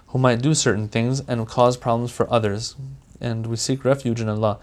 [0.08, 2.76] who might do certain things and cause problems for others
[3.24, 4.60] and we seek refuge in Allah.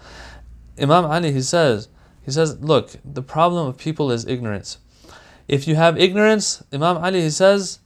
[0.79, 1.89] Imam Ali he says,
[2.23, 4.77] he says, look, the problem of people is ignorance.
[5.47, 7.79] If you have ignorance, Imam Ali he says,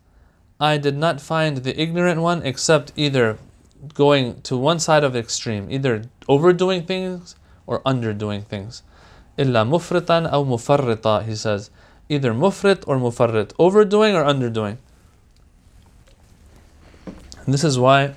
[0.60, 3.38] I did not find the ignorant one except either
[3.94, 7.36] going to one side of extreme, either overdoing things
[7.66, 8.84] or underdoing things.
[9.38, 11.70] Illa mufritan aw mufarrita, he says.
[12.08, 14.78] Either mufrit or mufarrit, overdoing or underdoing.
[17.46, 18.14] And this is why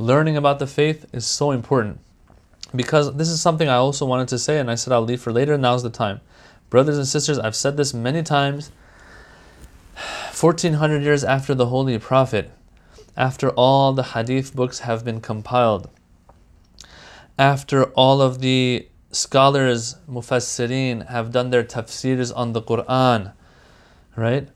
[0.00, 2.00] learning about the faith is so important
[2.74, 5.32] because this is something I also wanted to say and I said I'll leave for
[5.32, 6.20] later now's the time
[6.70, 8.70] brothers and sisters I've said this many times
[10.38, 12.50] 1400 years after the holy prophet
[13.16, 15.90] after all the hadith books have been compiled
[17.38, 23.32] after all of the scholars, mufassirin, have done their tafsirs on the Quran,
[24.14, 24.48] right?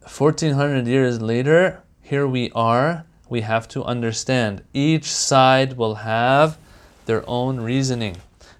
[0.00, 3.04] 1400 years later, here we are.
[3.28, 6.58] We have to understand each side will have
[7.06, 8.16] their own reasoning,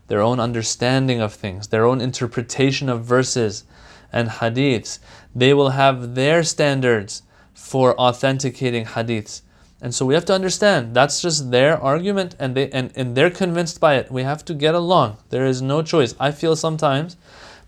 [0.08, 3.64] their own understanding of things, their own interpretation of verses
[4.12, 4.98] and hadiths.
[5.34, 7.22] They will have their standards
[7.54, 9.42] for authenticating hadiths.
[9.80, 13.30] And so we have to understand that's just their argument and they and, and they're
[13.30, 14.10] convinced by it.
[14.10, 15.18] We have to get along.
[15.30, 16.14] There is no choice.
[16.18, 17.16] I feel sometimes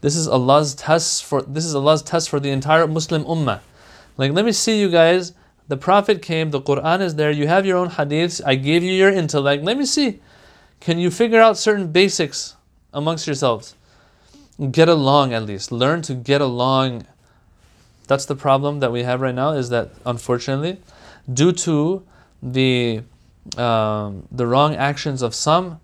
[0.00, 3.60] this is Allah's test for this is Allah's test for the entire Muslim ummah.
[4.16, 5.34] Like let me see you guys.
[5.70, 8.90] The Prophet came, the Quran is there, you have your own hadiths, I gave you
[8.90, 9.62] your intellect.
[9.62, 10.18] Let me see.
[10.80, 12.56] Can you figure out certain basics
[12.92, 13.76] amongst yourselves?
[14.72, 15.70] Get along at least.
[15.70, 17.06] Learn to get along.
[18.08, 20.80] That's the problem that we have right now, is that unfortunately
[21.32, 22.02] due to
[22.42, 23.02] the
[23.56, 25.80] um, the wrong actions of some,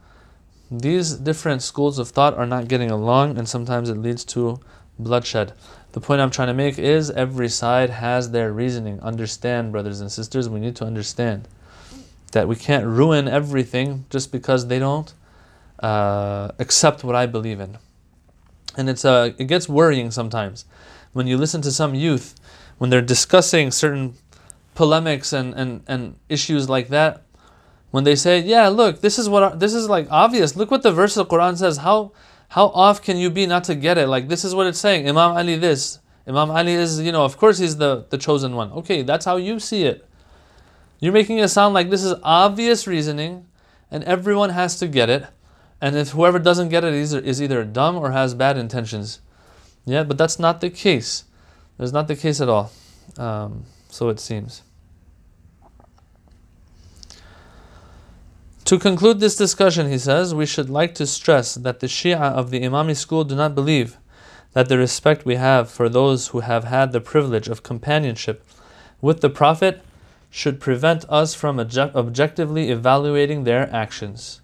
[0.70, 4.59] these different schools of thought are not getting along, and sometimes it leads to
[4.99, 5.53] bloodshed.
[5.96, 9.00] The point I'm trying to make is every side has their reasoning.
[9.00, 11.48] Understand, brothers and sisters, we need to understand
[12.32, 15.14] that we can't ruin everything just because they don't
[15.80, 17.78] uh, accept what I believe in.
[18.76, 20.66] And it's uh, it gets worrying sometimes
[21.14, 22.38] when you listen to some youth
[22.76, 24.16] when they're discussing certain
[24.74, 27.22] polemics and, and, and issues like that,
[27.90, 30.56] when they say, yeah, look, this is what this is like obvious.
[30.56, 31.78] Look what the verse of the Quran says.
[31.78, 32.12] How
[32.48, 34.09] how off can you be not to get it?
[34.09, 35.09] Like this is what it's saying.
[35.09, 35.98] Imam Ali this.
[36.26, 38.72] Imam Ali is, you know, of course he's the, the chosen one.
[38.72, 40.06] Okay, that's how you see it.
[40.98, 43.46] You're making it sound like this is obvious reasoning
[43.90, 45.26] and everyone has to get it.
[45.80, 49.20] And if whoever doesn't get it is, is either dumb or has bad intentions.
[49.85, 51.24] Yeah, but that's not the case.
[51.76, 52.72] That's not the case at all.
[53.18, 54.62] Um, so it seems.
[58.65, 62.51] To conclude this discussion, he says, we should like to stress that the Shia of
[62.51, 63.97] the Imami school do not believe
[64.53, 68.45] that the respect we have for those who have had the privilege of companionship
[69.01, 69.81] with the Prophet
[70.29, 74.39] should prevent us from object- objectively evaluating their actions.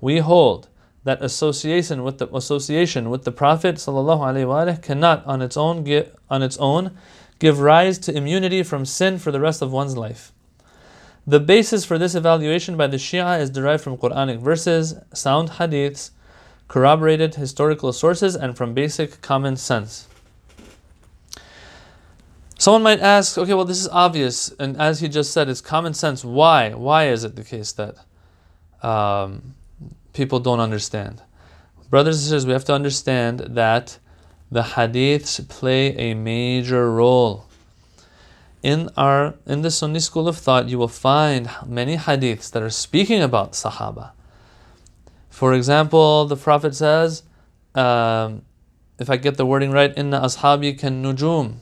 [0.00, 0.68] We hold
[1.04, 6.42] that association with the association with the Prophet وآله, cannot on its own give, on
[6.42, 6.90] its own
[7.38, 10.32] give rise to immunity from sin for the rest of one's life.
[11.27, 16.11] The basis for this evaluation by the Shia is derived from Quranic verses, sound hadiths,
[16.67, 20.07] corroborated historical sources, and from basic common sense.
[22.59, 25.93] Someone might ask, okay, well, this is obvious, and as he just said, it's common
[25.95, 26.23] sense.
[26.23, 26.73] Why?
[26.73, 27.95] Why is it the case that
[28.83, 29.55] um,
[30.13, 31.23] people don't understand?
[31.89, 33.97] Brothers and sisters, we have to understand that
[34.51, 37.47] the hadiths play a major role
[38.64, 42.70] in our in the Sunni school of thought, you will find many hadiths that are
[42.70, 44.12] speaking about Sahaba.
[45.28, 47.22] For example, the Prophet says,
[47.74, 48.42] um,
[48.98, 51.60] if I get the wording right, "Inna ashabi kan nujum."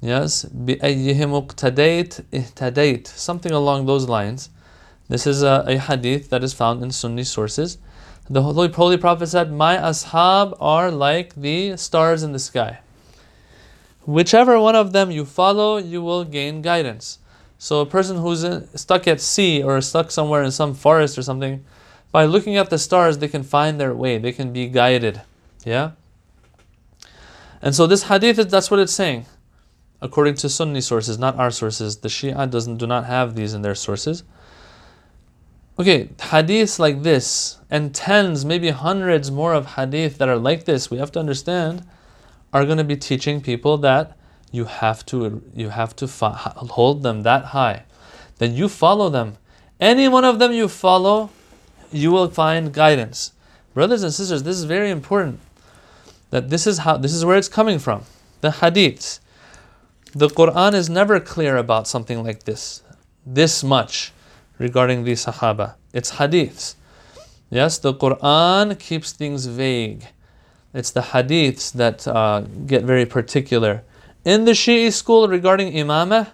[0.00, 4.50] Yes, بِأَيِّهِمْ اقْتَدَيْتْ اهْتَدَيْتْ Something along those lines.
[5.08, 7.78] This is a, a hadith that is found in Sunni sources.
[8.28, 12.80] The Holy, Holy Prophet said, My ashab are like the stars in the sky.
[14.07, 17.19] Whichever one of them you follow, you will gain guidance.
[17.57, 21.65] So a person who's stuck at sea or stuck somewhere in some forest or something,
[22.13, 24.17] by looking at the stars, they can find their way.
[24.17, 25.21] They can be guided.
[25.65, 25.91] Yeah.
[27.61, 29.25] And so this hadith, that's what it's saying,
[29.99, 31.97] according to Sunni sources, not our sources.
[31.97, 34.23] The Shia doesn't do not have these in their sources.
[35.77, 40.89] Okay, hadiths like this, and tens, maybe hundreds more of hadith that are like this,
[40.89, 41.85] we have to understand
[42.57, 44.17] are going to be teaching people that
[44.51, 47.83] you have to you have to hold them that high.
[48.39, 49.37] Then you follow them.
[49.79, 51.29] Any one of them you follow,
[51.91, 53.33] you will find guidance.
[53.75, 55.39] Brothers and sisters, this is very important.
[56.31, 58.01] That this is how this is where it's coming from.
[58.41, 59.19] The hadiths.
[60.13, 62.81] The Quran is never clear about something like this.
[63.23, 64.13] This much
[64.57, 65.75] regarding the Sahaba.
[65.93, 66.73] It's hadiths.
[67.51, 70.07] Yes, the Quran keeps things vague.
[70.73, 73.83] It's the hadiths that uh, get very particular.
[74.25, 76.31] In the Shi'i school regarding imamah,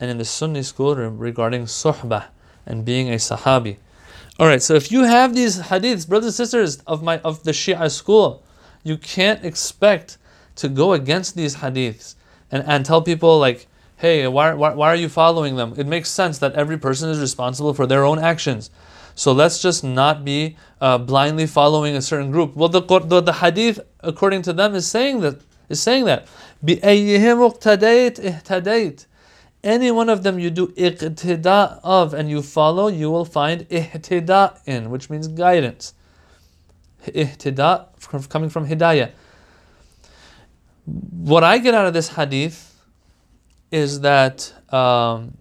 [0.00, 2.26] and in the Sunni school regarding suhbah
[2.66, 3.76] and being a sahabi.
[4.38, 7.52] All right, so if you have these hadiths, brothers and sisters of my of the
[7.52, 8.42] Shia school,
[8.82, 10.18] you can't expect
[10.56, 12.14] to go against these hadiths
[12.50, 15.74] and, and tell people like, hey, why, why, why are you following them?
[15.78, 18.70] It makes sense that every person is responsible for their own actions.
[19.16, 22.54] So let's just not be uh, blindly following a certain group.
[22.54, 25.40] Well, the, the, the hadith, according to them, is saying that.
[25.70, 26.28] Is saying that.
[29.64, 34.60] Any one of them you do iqtida of and you follow, you will find ihtida
[34.66, 35.94] in, which means guidance.
[37.06, 39.10] Ihtida coming from hidayah.
[40.84, 42.80] What I get out of this hadith
[43.72, 45.36] is that um,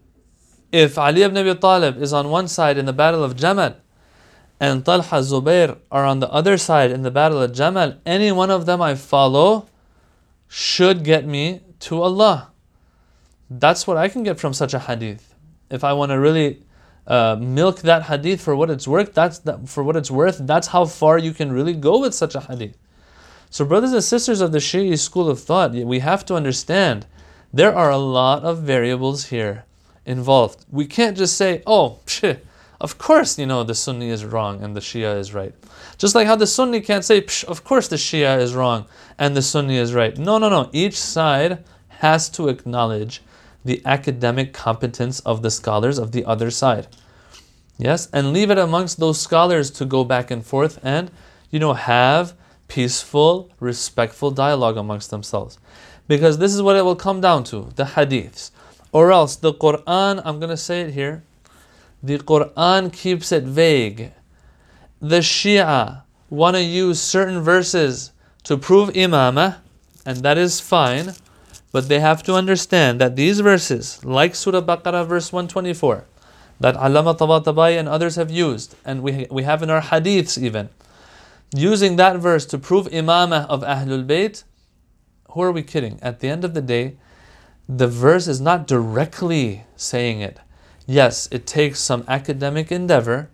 [0.75, 3.75] if Ali ibn Abi Talib is on one side in the battle of Jamal
[4.59, 8.51] and Talha Zubair are on the other side in the battle of Jamal, any one
[8.51, 9.69] of them I follow
[10.49, 12.51] should get me to Allah.
[13.49, 15.33] That's what I can get from such a hadith.
[15.69, 16.61] If I want to really
[17.07, 20.39] uh, milk that hadith for what it's worth, that's that, for what it's worth.
[20.39, 22.75] That's how far you can really go with such a hadith.
[23.49, 27.05] So, brothers and sisters of the Shi'i school of thought, we have to understand
[27.53, 29.63] there are a lot of variables here
[30.05, 30.65] involved.
[30.71, 32.39] We can't just say, oh, psh,
[32.79, 35.53] of course, you know, the Sunni is wrong and the Shia is right.
[35.97, 38.85] Just like how the Sunni can't say, psh, of course the Shia is wrong
[39.17, 40.17] and the Sunni is right.
[40.17, 40.69] No, no, no.
[40.73, 43.21] Each side has to acknowledge
[43.63, 46.87] the academic competence of the scholars of the other side.
[47.77, 51.11] Yes, and leave it amongst those scholars to go back and forth and,
[51.49, 52.33] you know, have
[52.67, 55.59] peaceful, respectful dialogue amongst themselves.
[56.07, 58.51] Because this is what it will come down to the hadiths.
[58.95, 61.25] Or else the Quran, I'm going to say it here,
[62.01, 64.13] the Quran keeps it vague.
[65.01, 69.57] The Shia want to use certain verses to prove imamah,
[70.05, 71.11] and that is fine.
[71.73, 76.05] But they have to understand that these verses, like Surah Baqarah verse 124,
[76.61, 80.69] that Allama Tabatabai and others have used, and we, we have in our hadiths even,
[81.53, 84.45] using that verse to prove imamah of Ahlul Bayt,
[85.31, 85.99] who are we kidding?
[86.01, 86.95] At the end of the day,
[87.67, 90.39] the verse is not directly saying it.
[90.85, 93.29] Yes, it takes some academic endeavor,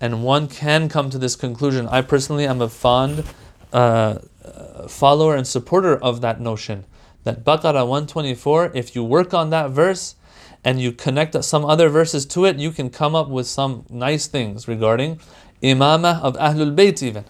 [0.00, 1.86] and one can come to this conclusion.
[1.88, 3.24] I personally am a fond
[3.72, 4.18] uh,
[4.88, 6.84] follower and supporter of that notion
[7.24, 10.14] that Baqarah 124, if you work on that verse
[10.64, 14.26] and you connect some other verses to it, you can come up with some nice
[14.26, 15.20] things regarding
[15.62, 17.24] imamah of Ahlul Bayt even.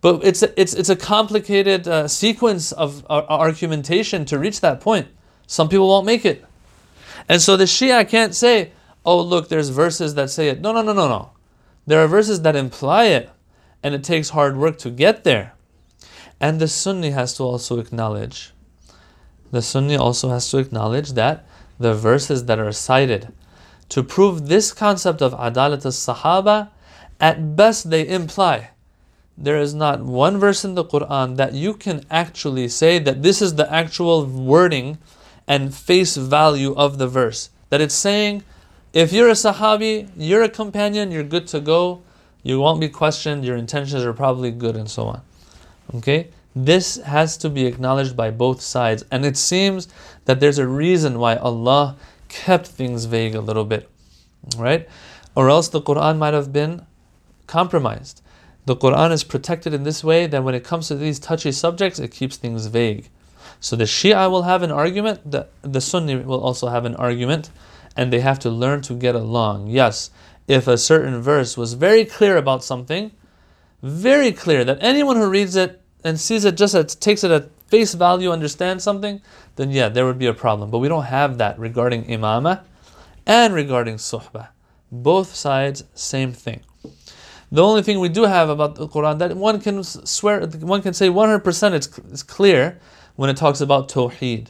[0.00, 4.80] But it's a, it's, it's a complicated uh, sequence of uh, argumentation to reach that
[4.80, 5.08] point.
[5.52, 6.42] Some people won't make it.
[7.28, 8.72] And so the Shia can't say,
[9.04, 10.62] oh, look, there's verses that say it.
[10.62, 11.32] No, no, no, no, no.
[11.86, 13.28] There are verses that imply it,
[13.82, 15.52] and it takes hard work to get there.
[16.40, 18.54] And the Sunni has to also acknowledge
[19.50, 21.46] the Sunni also has to acknowledge that
[21.78, 23.30] the verses that are cited
[23.90, 26.70] to prove this concept of adalat al-sahaba,
[27.20, 28.70] at best they imply.
[29.36, 33.42] There is not one verse in the Quran that you can actually say that this
[33.42, 34.96] is the actual wording
[35.52, 37.50] and face value of the verse.
[37.68, 38.42] That it's saying,
[38.94, 42.00] if you're a sahabi, you're a companion, you're good to go,
[42.42, 45.20] you won't be questioned, your intentions are probably good, and so on.
[45.96, 46.28] Okay?
[46.56, 49.04] This has to be acknowledged by both sides.
[49.10, 49.88] And it seems
[50.24, 51.96] that there's a reason why Allah
[52.30, 53.90] kept things vague a little bit.
[54.56, 54.88] Right?
[55.34, 56.86] Or else the Quran might have been
[57.46, 58.22] compromised.
[58.64, 61.98] The Quran is protected in this way that when it comes to these touchy subjects,
[61.98, 63.10] it keeps things vague.
[63.62, 67.50] So the Shia will have an argument, the, the Sunni will also have an argument,
[67.96, 69.68] and they have to learn to get along.
[69.68, 70.10] Yes,
[70.48, 73.12] if a certain verse was very clear about something,
[73.80, 77.50] very clear that anyone who reads it and sees it just as takes it at
[77.68, 79.22] face value, understands something,
[79.54, 80.68] then yeah, there would be a problem.
[80.68, 82.62] But we don't have that regarding imamah
[83.28, 84.48] and regarding suhbah.
[84.90, 86.62] Both sides, same thing.
[87.52, 90.94] The only thing we do have about the Quran that one can swear, one can
[90.94, 92.80] say 100% it's, it's clear
[93.22, 94.48] when it talks about tawheed,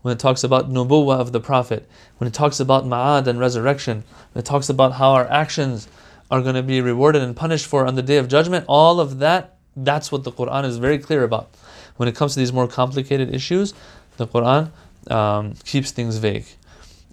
[0.00, 4.02] when it talks about nubuwah of the Prophet, when it talks about ma'ad and resurrection,
[4.32, 5.88] when it talks about how our actions
[6.30, 9.18] are going to be rewarded and punished for on the day of judgment, all of
[9.18, 11.50] that that's what the Quran is very clear about.
[11.98, 13.74] When it comes to these more complicated issues,
[14.16, 14.70] the Quran
[15.10, 16.46] um, keeps things vague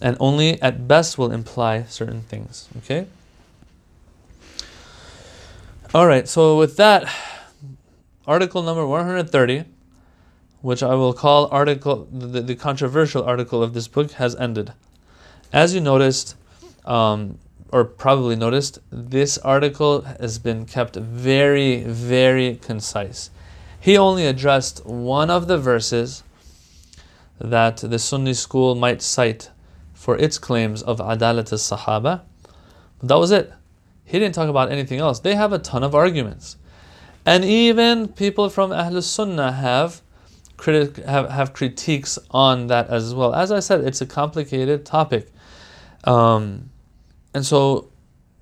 [0.01, 2.69] and only at best will imply certain things.
[2.77, 3.05] Okay?
[5.93, 7.13] All right, so with that,
[8.25, 9.65] article number 130,
[10.61, 14.73] which I will call article the, the controversial article of this book, has ended.
[15.51, 16.35] As you noticed,
[16.85, 17.37] um,
[17.71, 23.29] or probably noticed, this article has been kept very, very concise.
[23.79, 26.23] He only addressed one of the verses
[27.39, 29.49] that the Sunni school might cite
[29.93, 32.21] for its claims of Adalat as Sahaba.
[33.01, 33.51] That was it.
[34.03, 35.19] He didn't talk about anything else.
[35.19, 36.57] They have a ton of arguments.
[37.25, 40.01] And even people from Ahlul Sunnah have,
[40.61, 43.33] criti- have, have critiques on that as well.
[43.33, 45.27] As I said, it's a complicated topic.
[46.03, 46.69] Um,
[47.33, 47.89] and so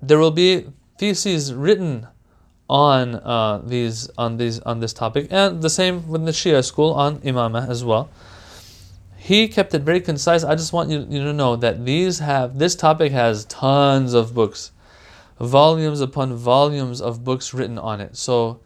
[0.02, 0.66] there will be
[0.98, 2.06] theses written
[2.68, 6.92] on uh, these on these on this topic, and the same with the Shia school
[6.92, 8.08] on imamah as well.
[9.16, 10.44] He kept it very concise.
[10.44, 14.34] I just want you, you to know that these have this topic has tons of
[14.34, 14.72] books,
[15.40, 18.16] volumes upon volumes of books written on it.
[18.16, 18.60] So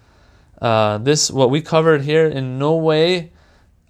[0.61, 3.33] uh, this what we covered here in no way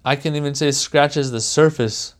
[0.05, 2.13] I can even say scratches the surface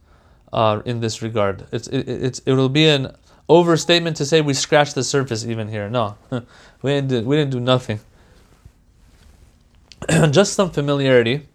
[0.51, 1.67] uh, in this regard.
[1.71, 3.15] It's it, it's it will be an
[3.47, 5.87] overstatement to say we scratched the surface even here.
[5.87, 6.17] No,
[6.81, 7.99] we didn't do, we didn't do nothing.
[10.31, 11.47] Just some familiarity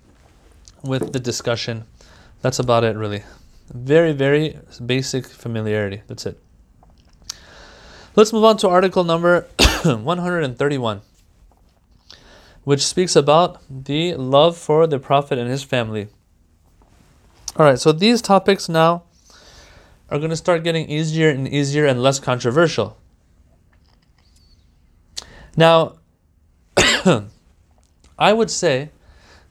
[0.84, 1.84] with the discussion.
[2.42, 3.24] That's about it, really.
[3.72, 6.02] Very, very basic familiarity.
[6.06, 6.40] That's it.
[8.16, 9.46] Let's move on to article number
[9.84, 11.00] 131,
[12.64, 16.08] which speaks about the love for the Prophet and his family.
[17.56, 19.02] All right, so these topics now
[20.08, 22.96] are going to start getting easier and easier and less controversial.
[25.56, 25.96] Now,
[28.18, 28.90] I would say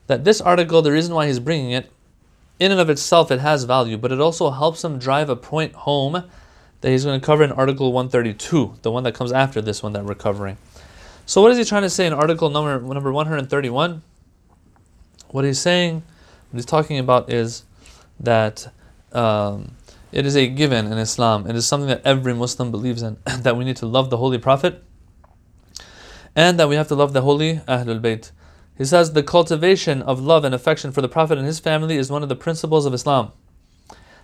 [0.06, 1.90] that this article, the reason why he's bringing it,
[2.58, 5.74] in and of itself, it has value, but it also helps him drive a point
[5.74, 6.24] home
[6.80, 9.92] that he's going to cover in Article 132, the one that comes after this one
[9.92, 10.56] that we're covering.
[11.26, 14.02] So, what is he trying to say in Article number, number 131?
[15.28, 16.02] What he's saying,
[16.50, 17.64] what he's talking about is
[18.19, 18.71] that
[19.13, 19.71] um,
[20.11, 21.47] it is a given in Islam.
[21.47, 24.37] It is something that every Muslim believes in that we need to love the Holy
[24.37, 24.83] Prophet
[26.35, 28.31] and that we have to love the Holy Ahlul Bayt.
[28.77, 32.11] He says the cultivation of love and affection for the Prophet and his family is
[32.11, 33.31] one of the principles of Islam,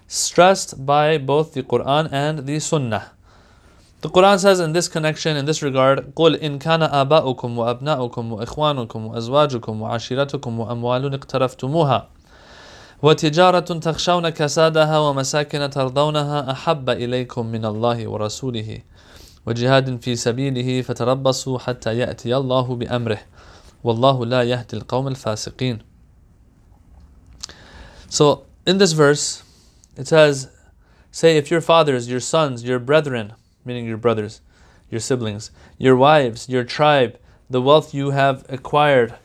[0.07, 3.11] stressed by both the Quran and the Sunnah.
[4.01, 9.11] The Quran says in this connection, in this regard, قُلْ إِن كَانَ آبَاؤُكُمْ وَأَبْنَاؤُكُمْ وَإِخْوَانُكُمْ
[9.11, 12.07] وَأَزْوَاجُكُمْ وَعَشِيرَتُكُمْ وَأَمْوَالٌ اقْتَرَفْتُمُوهَا
[13.01, 18.79] وتجارة تخشون كسادها ومساكن ترضونها أحب إليكم من الله ورسوله
[19.45, 23.19] وجهاد في سبيله فتربصوا حتى يأتي الله بأمره
[23.84, 25.79] والله لا يهدي القوم الفاسقين
[28.09, 29.43] So in this verse
[29.97, 30.49] it says
[31.11, 33.34] say if your fathers your sons your brethren
[33.65, 34.41] meaning your brothers
[34.91, 37.17] your siblings your wives your tribe
[37.49, 39.15] the wealth you have acquired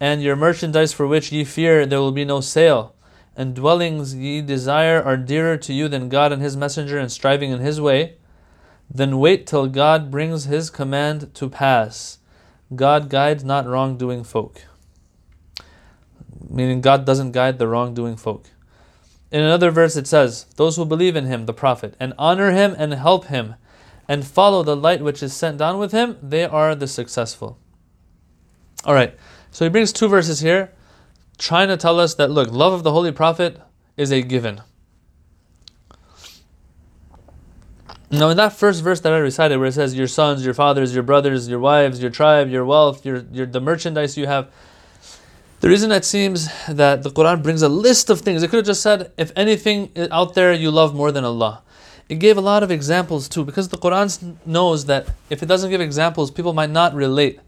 [0.00, 2.94] and your merchandise for which ye fear there will be no sale
[3.37, 7.51] and dwellings ye desire are dearer to you than God and His Messenger and striving
[7.51, 8.15] in His way,
[8.89, 12.17] then wait till God brings His command to pass.
[12.75, 14.63] God guides not wrongdoing folk.
[16.49, 18.47] Meaning, God doesn't guide the wrongdoing folk.
[19.31, 22.75] In another verse, it says, Those who believe in Him, the Prophet, and honor Him
[22.77, 23.55] and help Him,
[24.07, 27.59] and follow the light which is sent down with Him, they are the successful.
[28.85, 29.15] Alright,
[29.51, 30.71] so he brings two verses here
[31.37, 33.61] trying to tell us that look, love of the Holy Prophet
[33.95, 34.61] is a given.
[38.09, 40.93] Now, in that first verse that I recited, where it says, Your sons, your fathers,
[40.93, 44.49] your brothers, your wives, your tribe, your wealth, your, your the merchandise you have,
[45.59, 48.65] the reason it seems that the Quran brings a list of things, it could have
[48.65, 51.63] just said, If anything out there you love more than Allah.
[52.07, 55.69] It gave a lot of examples too, because the Quran knows that if it doesn't
[55.69, 57.41] give examples, people might not relate.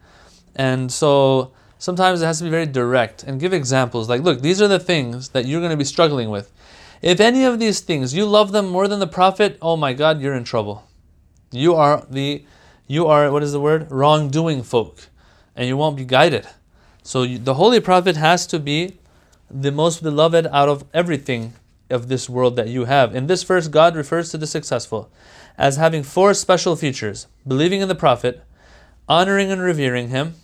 [0.56, 4.62] And so sometimes it has to be very direct and give examples like, look, these
[4.62, 6.52] are the things that you're going to be struggling with.
[7.02, 10.22] If any of these things you love them more than the Prophet, oh my God,
[10.22, 10.84] you're in trouble.
[11.52, 12.46] You are the,
[12.86, 13.90] you are, what is the word?
[13.90, 15.08] Wrongdoing folk.
[15.56, 16.48] And you won't be guided.
[17.02, 19.00] So you, the Holy Prophet has to be
[19.50, 21.54] the most beloved out of everything
[21.90, 23.16] of this world that you have.
[23.16, 25.10] In this verse, God refers to the successful
[25.58, 28.44] as having four special features believing in the Prophet,
[29.08, 30.36] honoring and revering him,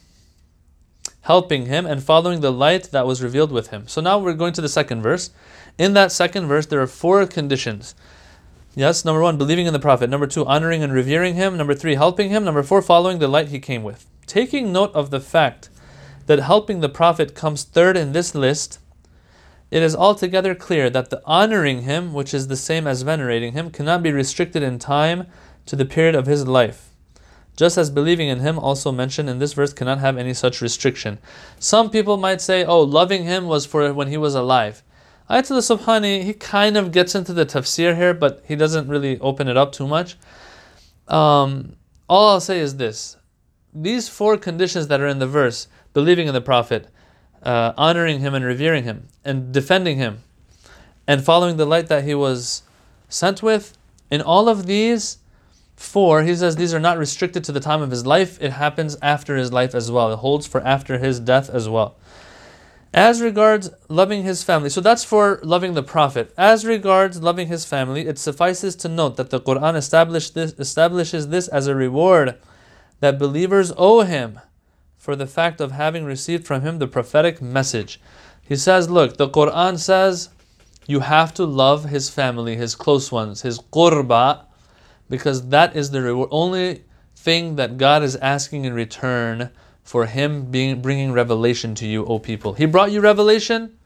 [1.25, 3.87] helping him, and following the light that was revealed with him.
[3.87, 5.31] So now we're going to the second verse.
[5.75, 7.95] In that second verse, there are four conditions.
[8.75, 10.07] Yes, number one, believing in the Prophet.
[10.07, 11.57] Number two, honoring and revering him.
[11.57, 12.43] Number three, helping him.
[12.43, 14.05] Number four, following the light he came with.
[14.27, 15.69] Taking note of the fact
[16.27, 18.77] that helping the Prophet comes third in this list,
[19.71, 23.71] it is altogether clear that the honoring him, which is the same as venerating him,
[23.71, 25.25] cannot be restricted in time
[25.65, 26.94] to the period of his life
[27.55, 31.19] just as believing in him also mentioned in this verse cannot have any such restriction.
[31.59, 34.83] Some people might say, oh, loving him was for when he was alive.
[35.29, 39.47] Ayatul Subhani, he kind of gets into the tafsir here, but he doesn't really open
[39.47, 40.17] it up too much.
[41.07, 41.75] Um,
[42.07, 43.17] all I'll say is this
[43.73, 46.87] these four conditions that are in the verse believing in the Prophet,
[47.43, 50.23] uh, honoring him and revering him, and defending him,
[51.07, 52.63] and following the light that he was
[53.09, 53.77] sent with
[54.09, 55.17] in all of these,
[55.75, 58.97] Four, he says these are not restricted to the time of his life, it happens
[59.01, 60.13] after his life as well.
[60.13, 61.97] It holds for after his death as well.
[62.93, 66.33] As regards loving his family, so that's for loving the Prophet.
[66.37, 69.73] As regards loving his family, it suffices to note that the Quran
[70.33, 72.37] this, establishes this as a reward
[73.01, 74.39] that believers owe him
[74.97, 77.99] for the fact of having received from him the prophetic message.
[78.41, 80.29] He says, Look, the Quran says
[80.87, 84.45] you have to love his family, his close ones, his qurba,
[85.08, 86.84] because that is the reward, only
[87.16, 89.50] thing that God is asking in return
[89.82, 92.54] for Him being bringing revelation to you, O people.
[92.54, 93.76] He brought you revelation.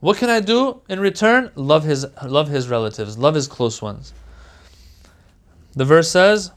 [0.00, 1.50] What can I do in return?
[1.54, 4.14] Love His love His relatives, love His close ones.
[5.74, 6.50] The verse says,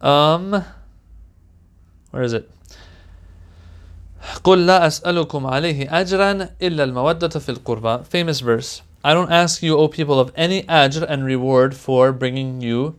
[0.00, 0.64] um,
[2.10, 2.50] where is it?
[4.42, 9.77] قل لا أسألكم عليه أجرا إلا المودة في القربى famous verse I don't ask you,
[9.77, 12.97] O people, of any ajr and reward for bringing you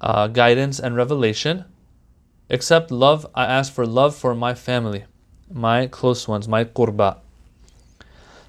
[0.00, 1.64] uh, guidance and revelation,
[2.48, 3.26] except love.
[3.34, 5.04] I ask for love for my family,
[5.52, 7.18] my close ones, my qurba.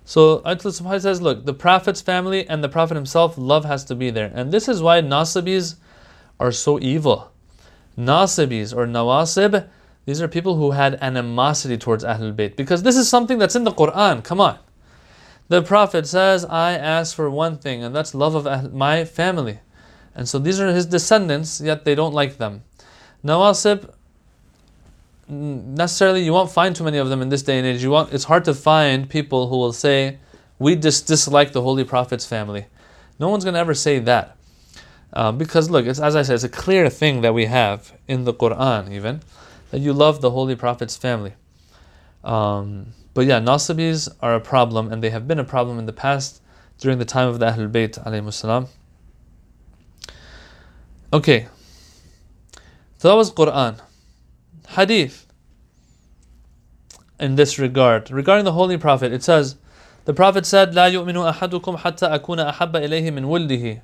[0.06, 4.12] So Ayatollah says, look, the Prophet's family and the Prophet himself, love has to be
[4.12, 4.32] there.
[4.34, 5.76] And this is why Nasibis
[6.40, 7.32] are so evil.
[7.98, 9.68] Nasibis or Nawasib,
[10.06, 12.56] these are people who had animosity towards Ahlul Bayt.
[12.56, 14.24] Because this is something that's in the Quran.
[14.24, 14.60] Come on.
[15.48, 19.60] The Prophet says, I ask for one thing, and that's love of my family.
[20.16, 22.64] And so these are his descendants, yet they don't like them.
[23.24, 23.92] Nawasib,
[25.28, 27.84] necessarily you won't find too many of them in this day and age.
[27.84, 30.20] You won't, it's hard to find people who will say,
[30.58, 32.66] we just dislike the Holy Prophet's family.
[33.20, 34.38] No one's going to ever say that.
[35.14, 38.26] Uh, because look, it's, as I said, it's a clear thing that we have in
[38.26, 39.22] the Quran even,
[39.72, 41.34] that you love the Holy Prophet's family.
[42.24, 45.93] Um, but yeah, Nasibis are a problem, and they have been a problem in the
[45.93, 46.41] past
[46.79, 48.67] during the time of the Ahlul Bayt salam.
[51.13, 51.49] Okay,
[52.99, 53.81] so that was Quran.
[54.69, 55.27] Hadith.
[57.19, 59.57] In this regard, regarding the Holy Prophet, it says,
[60.07, 63.83] the Prophet said, لا يؤمن أحدكم حتى أكون أحب إليه من ولده.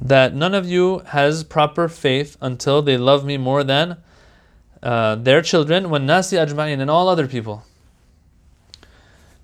[0.00, 3.96] That none of you has proper faith until they love me more than
[4.83, 7.63] uh, their children, when nasi ajma'in, and all other people.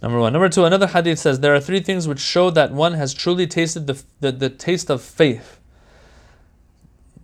[0.01, 0.33] Number one.
[0.33, 3.47] Number two, another hadith says there are three things which show that one has truly
[3.47, 5.59] tasted the, the, the taste of faith.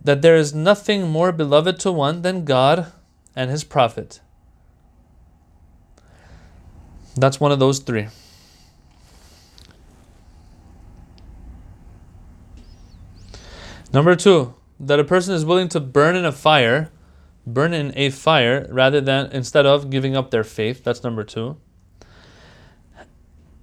[0.02, 2.92] That there is nothing more beloved to one than God
[3.36, 4.20] and His Prophet.
[7.16, 8.08] That's one of those three.
[13.92, 16.90] Number two, that a person is willing to burn in a fire,
[17.46, 20.84] burn in a fire, rather than instead of giving up their faith.
[20.84, 21.56] That's number two.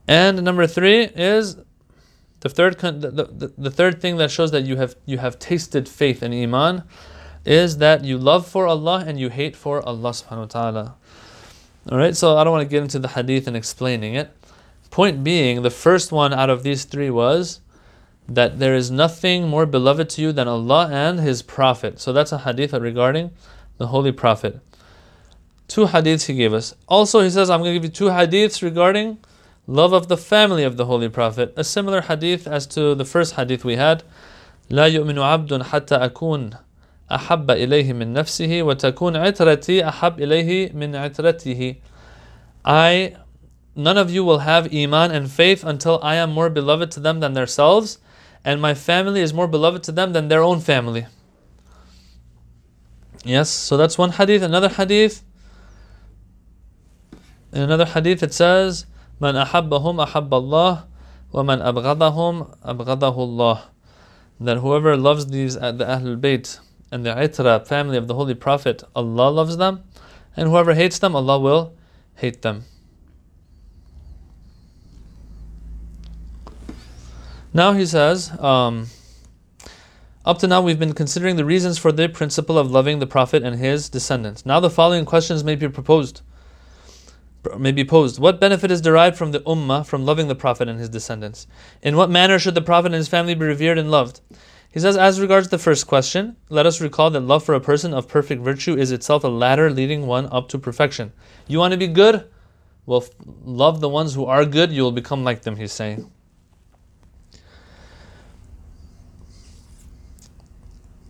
[0.08, 1.58] And number three is
[2.42, 5.88] the third the, the, the third thing that shows that you have you have tasted
[5.88, 6.84] faith and iman
[7.46, 10.96] is that you love for Allah and you hate for Allah subhanahu wa ta'ala.
[11.92, 14.32] Alright, so I don't want to get into the hadith and explaining it.
[14.92, 17.62] Point being, the first one out of these three was
[18.28, 22.00] that there is nothing more beloved to you than Allah and His Prophet.
[22.00, 23.32] So that's a hadith regarding
[23.79, 24.61] the Holy Prophet.
[25.69, 26.75] Two hadiths he gave us.
[26.89, 29.19] Also, he says, I'm going to give you two hadiths regarding
[29.67, 31.53] love of the family of the Holy Prophet.
[31.57, 34.05] A similar hadith as to the first hadith we had.
[34.71, 36.59] لا يؤمن عبد حتى أكون
[37.11, 41.77] أحب إليه من نفسه وتكون عترتي أحب إليه من عترته.
[42.65, 43.17] I,
[43.77, 47.21] none of you will have iman and faith until I am more beloved to them
[47.21, 47.99] than themselves,
[48.45, 51.07] and my family is more beloved to them than their own family.
[53.24, 54.42] Yes, so that's one hadith.
[54.42, 55.24] Another hadith.
[57.54, 58.86] In another hadith, it says,
[59.20, 60.88] "Man ahabbahum ahabba Allah,
[61.32, 63.64] wa man abghadahum abghadahu Allah."
[64.40, 66.60] That whoever loves these at the Ahlul Bayt
[66.92, 69.84] and the Itra family of the Holy Prophet, Allah loves them,
[70.36, 71.74] and whoever hates them, Allah will
[72.16, 72.66] hate them.
[77.54, 78.32] Now he says.
[78.40, 78.88] Um,
[80.26, 83.44] up to now we've been considering the reasons for the principle of loving the Prophet
[83.44, 86.22] and his descendants now the following questions may be proposed
[87.58, 88.20] may be posed.
[88.20, 91.48] What benefit is derived from the Ummah from loving the Prophet and his descendants?
[91.82, 94.22] In what manner should the Prophet and his family be revered and loved?
[94.72, 97.94] He says, as regards the first question, let us recall that love for a person
[97.94, 101.12] of perfect virtue is itself a ladder leading one up to perfection.
[101.48, 102.30] You want to be good?
[102.86, 103.04] Well,
[103.44, 106.10] love the ones who are good, you will become like them, he's saying.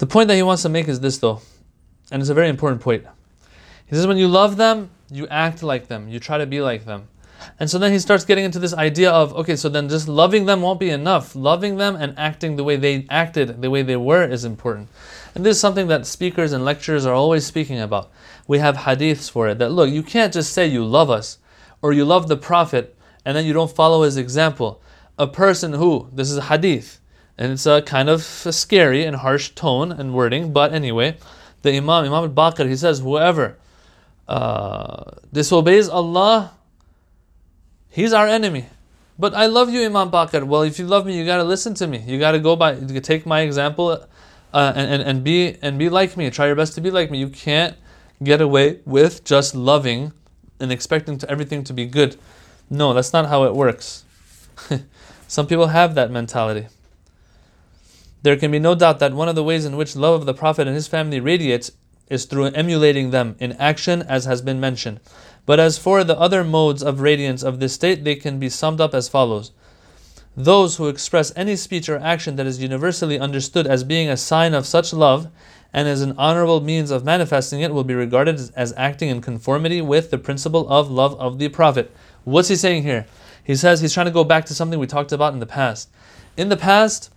[0.01, 1.41] The point that he wants to make is this, though,
[2.09, 3.05] and it's a very important point.
[3.85, 6.85] He says, when you love them, you act like them, you try to be like
[6.85, 7.07] them.
[7.59, 10.47] And so then he starts getting into this idea of okay, so then just loving
[10.47, 11.35] them won't be enough.
[11.35, 14.89] Loving them and acting the way they acted, the way they were, is important.
[15.35, 18.11] And this is something that speakers and lecturers are always speaking about.
[18.47, 21.37] We have hadiths for it that look, you can't just say you love us
[21.83, 24.81] or you love the Prophet and then you don't follow his example.
[25.19, 27.00] A person who, this is a hadith,
[27.41, 31.17] and it's a kind of scary and harsh tone and wording, but anyway,
[31.63, 33.57] the Imam, Imam al Baqir, he says, whoever
[34.27, 36.51] uh, disobeys Allah,
[37.89, 38.67] he's our enemy.
[39.17, 40.43] But I love you, Imam Baqir.
[40.43, 41.97] Well, if you love me, you gotta listen to me.
[42.05, 43.89] You gotta go by, take my example,
[44.53, 46.29] uh, and, and and be and be like me.
[46.29, 47.17] Try your best to be like me.
[47.17, 47.75] You can't
[48.21, 50.13] get away with just loving
[50.59, 52.17] and expecting to everything to be good.
[52.69, 54.05] No, that's not how it works.
[55.27, 56.67] Some people have that mentality.
[58.23, 60.33] There can be no doubt that one of the ways in which love of the
[60.33, 61.71] Prophet and his family radiates
[62.09, 64.99] is through emulating them in action, as has been mentioned.
[65.45, 68.81] But as for the other modes of radiance of this state, they can be summed
[68.81, 69.51] up as follows.
[70.37, 74.53] Those who express any speech or action that is universally understood as being a sign
[74.53, 75.29] of such love
[75.73, 79.81] and as an honorable means of manifesting it will be regarded as acting in conformity
[79.81, 81.91] with the principle of love of the Prophet.
[82.23, 83.07] What's he saying here?
[83.43, 85.89] He says he's trying to go back to something we talked about in the past.
[86.37, 87.09] In the past,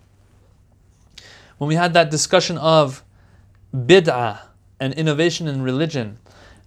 [1.58, 3.04] when we had that discussion of
[3.74, 4.40] bid'ah,
[4.80, 6.18] and innovation in religion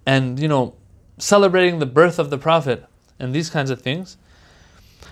[0.05, 0.73] and you know
[1.17, 2.85] celebrating the birth of the prophet
[3.19, 4.17] and these kinds of things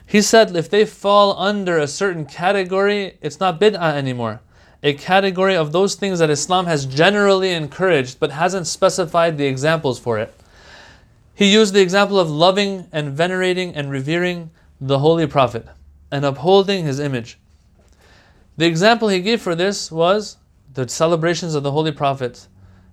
[0.06, 4.42] he said if they fall under a certain category it's not bid'ah anymore.
[4.84, 10.00] A category of those things that islam has generally encouraged but hasn't specified the examples
[10.00, 10.34] for it.
[11.34, 15.68] He used the example of loving and venerating and revering the holy prophet
[16.12, 17.40] and upholding his image
[18.58, 20.38] the example he gave for this was
[20.74, 22.48] the celebrations of the holy Prophet's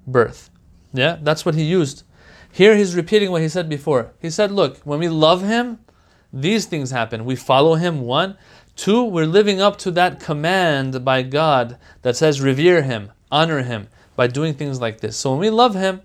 [0.06, 0.50] birth.
[0.92, 2.04] Yeah, that's what he used.
[2.50, 4.12] Here he's repeating what he said before.
[4.20, 5.78] He said, Look, when we love him,
[6.32, 7.24] these things happen.
[7.24, 8.36] We follow him, one.
[8.74, 13.88] Two, we're living up to that command by God that says, revere him, honor him
[14.16, 15.16] by doing things like this.
[15.16, 16.00] So when we love him,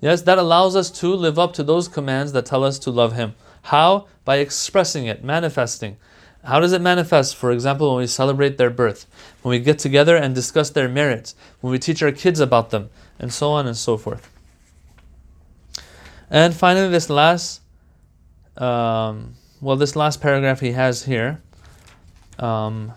[0.00, 3.14] yes, that allows us to live up to those commands that tell us to love
[3.14, 3.34] him.
[3.62, 4.08] How?
[4.24, 5.96] By expressing it, manifesting.
[6.44, 7.36] How does it manifest?
[7.36, 9.06] For example, when we celebrate their birth,
[9.42, 12.90] when we get together and discuss their merits, when we teach our kids about them,
[13.18, 14.30] and so on and so forth.
[16.30, 17.62] And finally, this last,
[18.56, 21.42] um, well, this last paragraph he has here
[22.38, 22.92] um,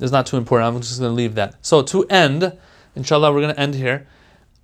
[0.00, 0.74] is not too important.
[0.74, 1.56] I'm just going to leave that.
[1.62, 2.56] So to end,
[2.96, 4.06] inshallah, we're going to end here.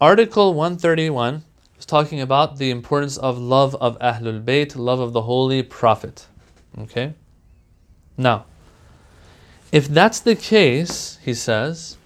[0.01, 1.45] Article 131
[1.79, 6.27] is talking about the importance of love of Ahlul Bayt, love of the Holy Prophet.
[6.79, 7.15] Okay?
[8.21, 8.45] Now,
[9.73, 11.97] if that's the case, he says,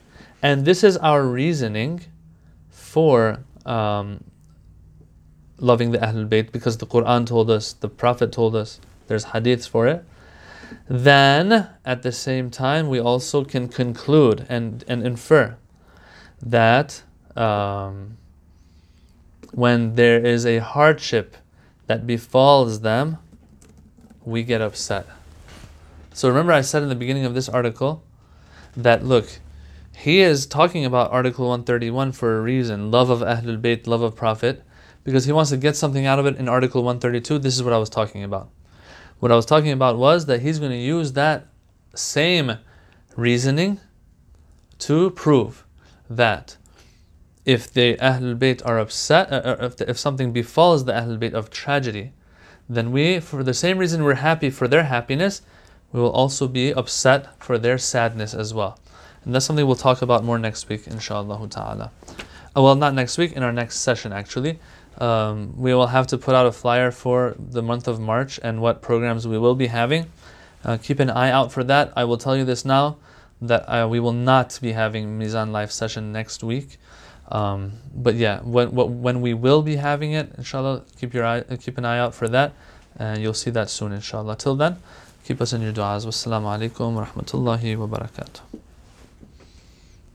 [0.40, 2.02] and this is our reasoning
[2.70, 4.22] for um,
[5.58, 9.68] loving the Ahlul Bayt because the Quran told us, the Prophet told us, there's hadiths
[9.68, 10.04] for it,
[10.88, 15.56] then at the same time we also can conclude and, and infer
[16.40, 17.02] that
[17.34, 18.18] um,
[19.50, 21.36] when there is a hardship
[21.88, 23.18] that befalls them,
[24.24, 25.08] we get upset.
[26.14, 28.04] So remember, I said in the beginning of this article
[28.76, 29.40] that look,
[29.96, 34.14] he is talking about Article 131 for a reason love of Ahlul Bayt, love of
[34.14, 34.62] Prophet,
[35.02, 37.40] because he wants to get something out of it in Article 132.
[37.40, 38.48] This is what I was talking about.
[39.18, 41.48] What I was talking about was that he's going to use that
[41.96, 42.58] same
[43.16, 43.80] reasoning
[44.78, 45.64] to prove
[46.08, 46.56] that
[47.44, 51.18] if the Ahlul Bayt are upset, uh, uh if, the, if something befalls the Ahlul
[51.18, 52.12] Bayt of tragedy,
[52.68, 55.42] then we, for the same reason we're happy for their happiness,
[55.94, 58.78] we will also be upset for their sadness as well.
[59.24, 61.92] And that's something we'll talk about more next week, inshallah ta'ala.
[62.56, 64.58] Uh, well, not next week, in our next session actually.
[64.98, 68.60] Um, we will have to put out a flyer for the month of March and
[68.60, 70.10] what programs we will be having.
[70.64, 71.92] Uh, keep an eye out for that.
[71.96, 72.96] I will tell you this now
[73.40, 76.78] that uh, we will not be having Mizan live session next week.
[77.28, 81.78] Um, but yeah, when, when we will be having it, inshallah, keep your eye, keep
[81.78, 82.52] an eye out for that,
[82.98, 84.36] and you'll see that soon, inshallah.
[84.36, 84.76] Till then,
[85.24, 86.04] keep us in your du'as.
[86.06, 88.63] Wassalamu alaikum wa rahmatullahi wa barakatuh.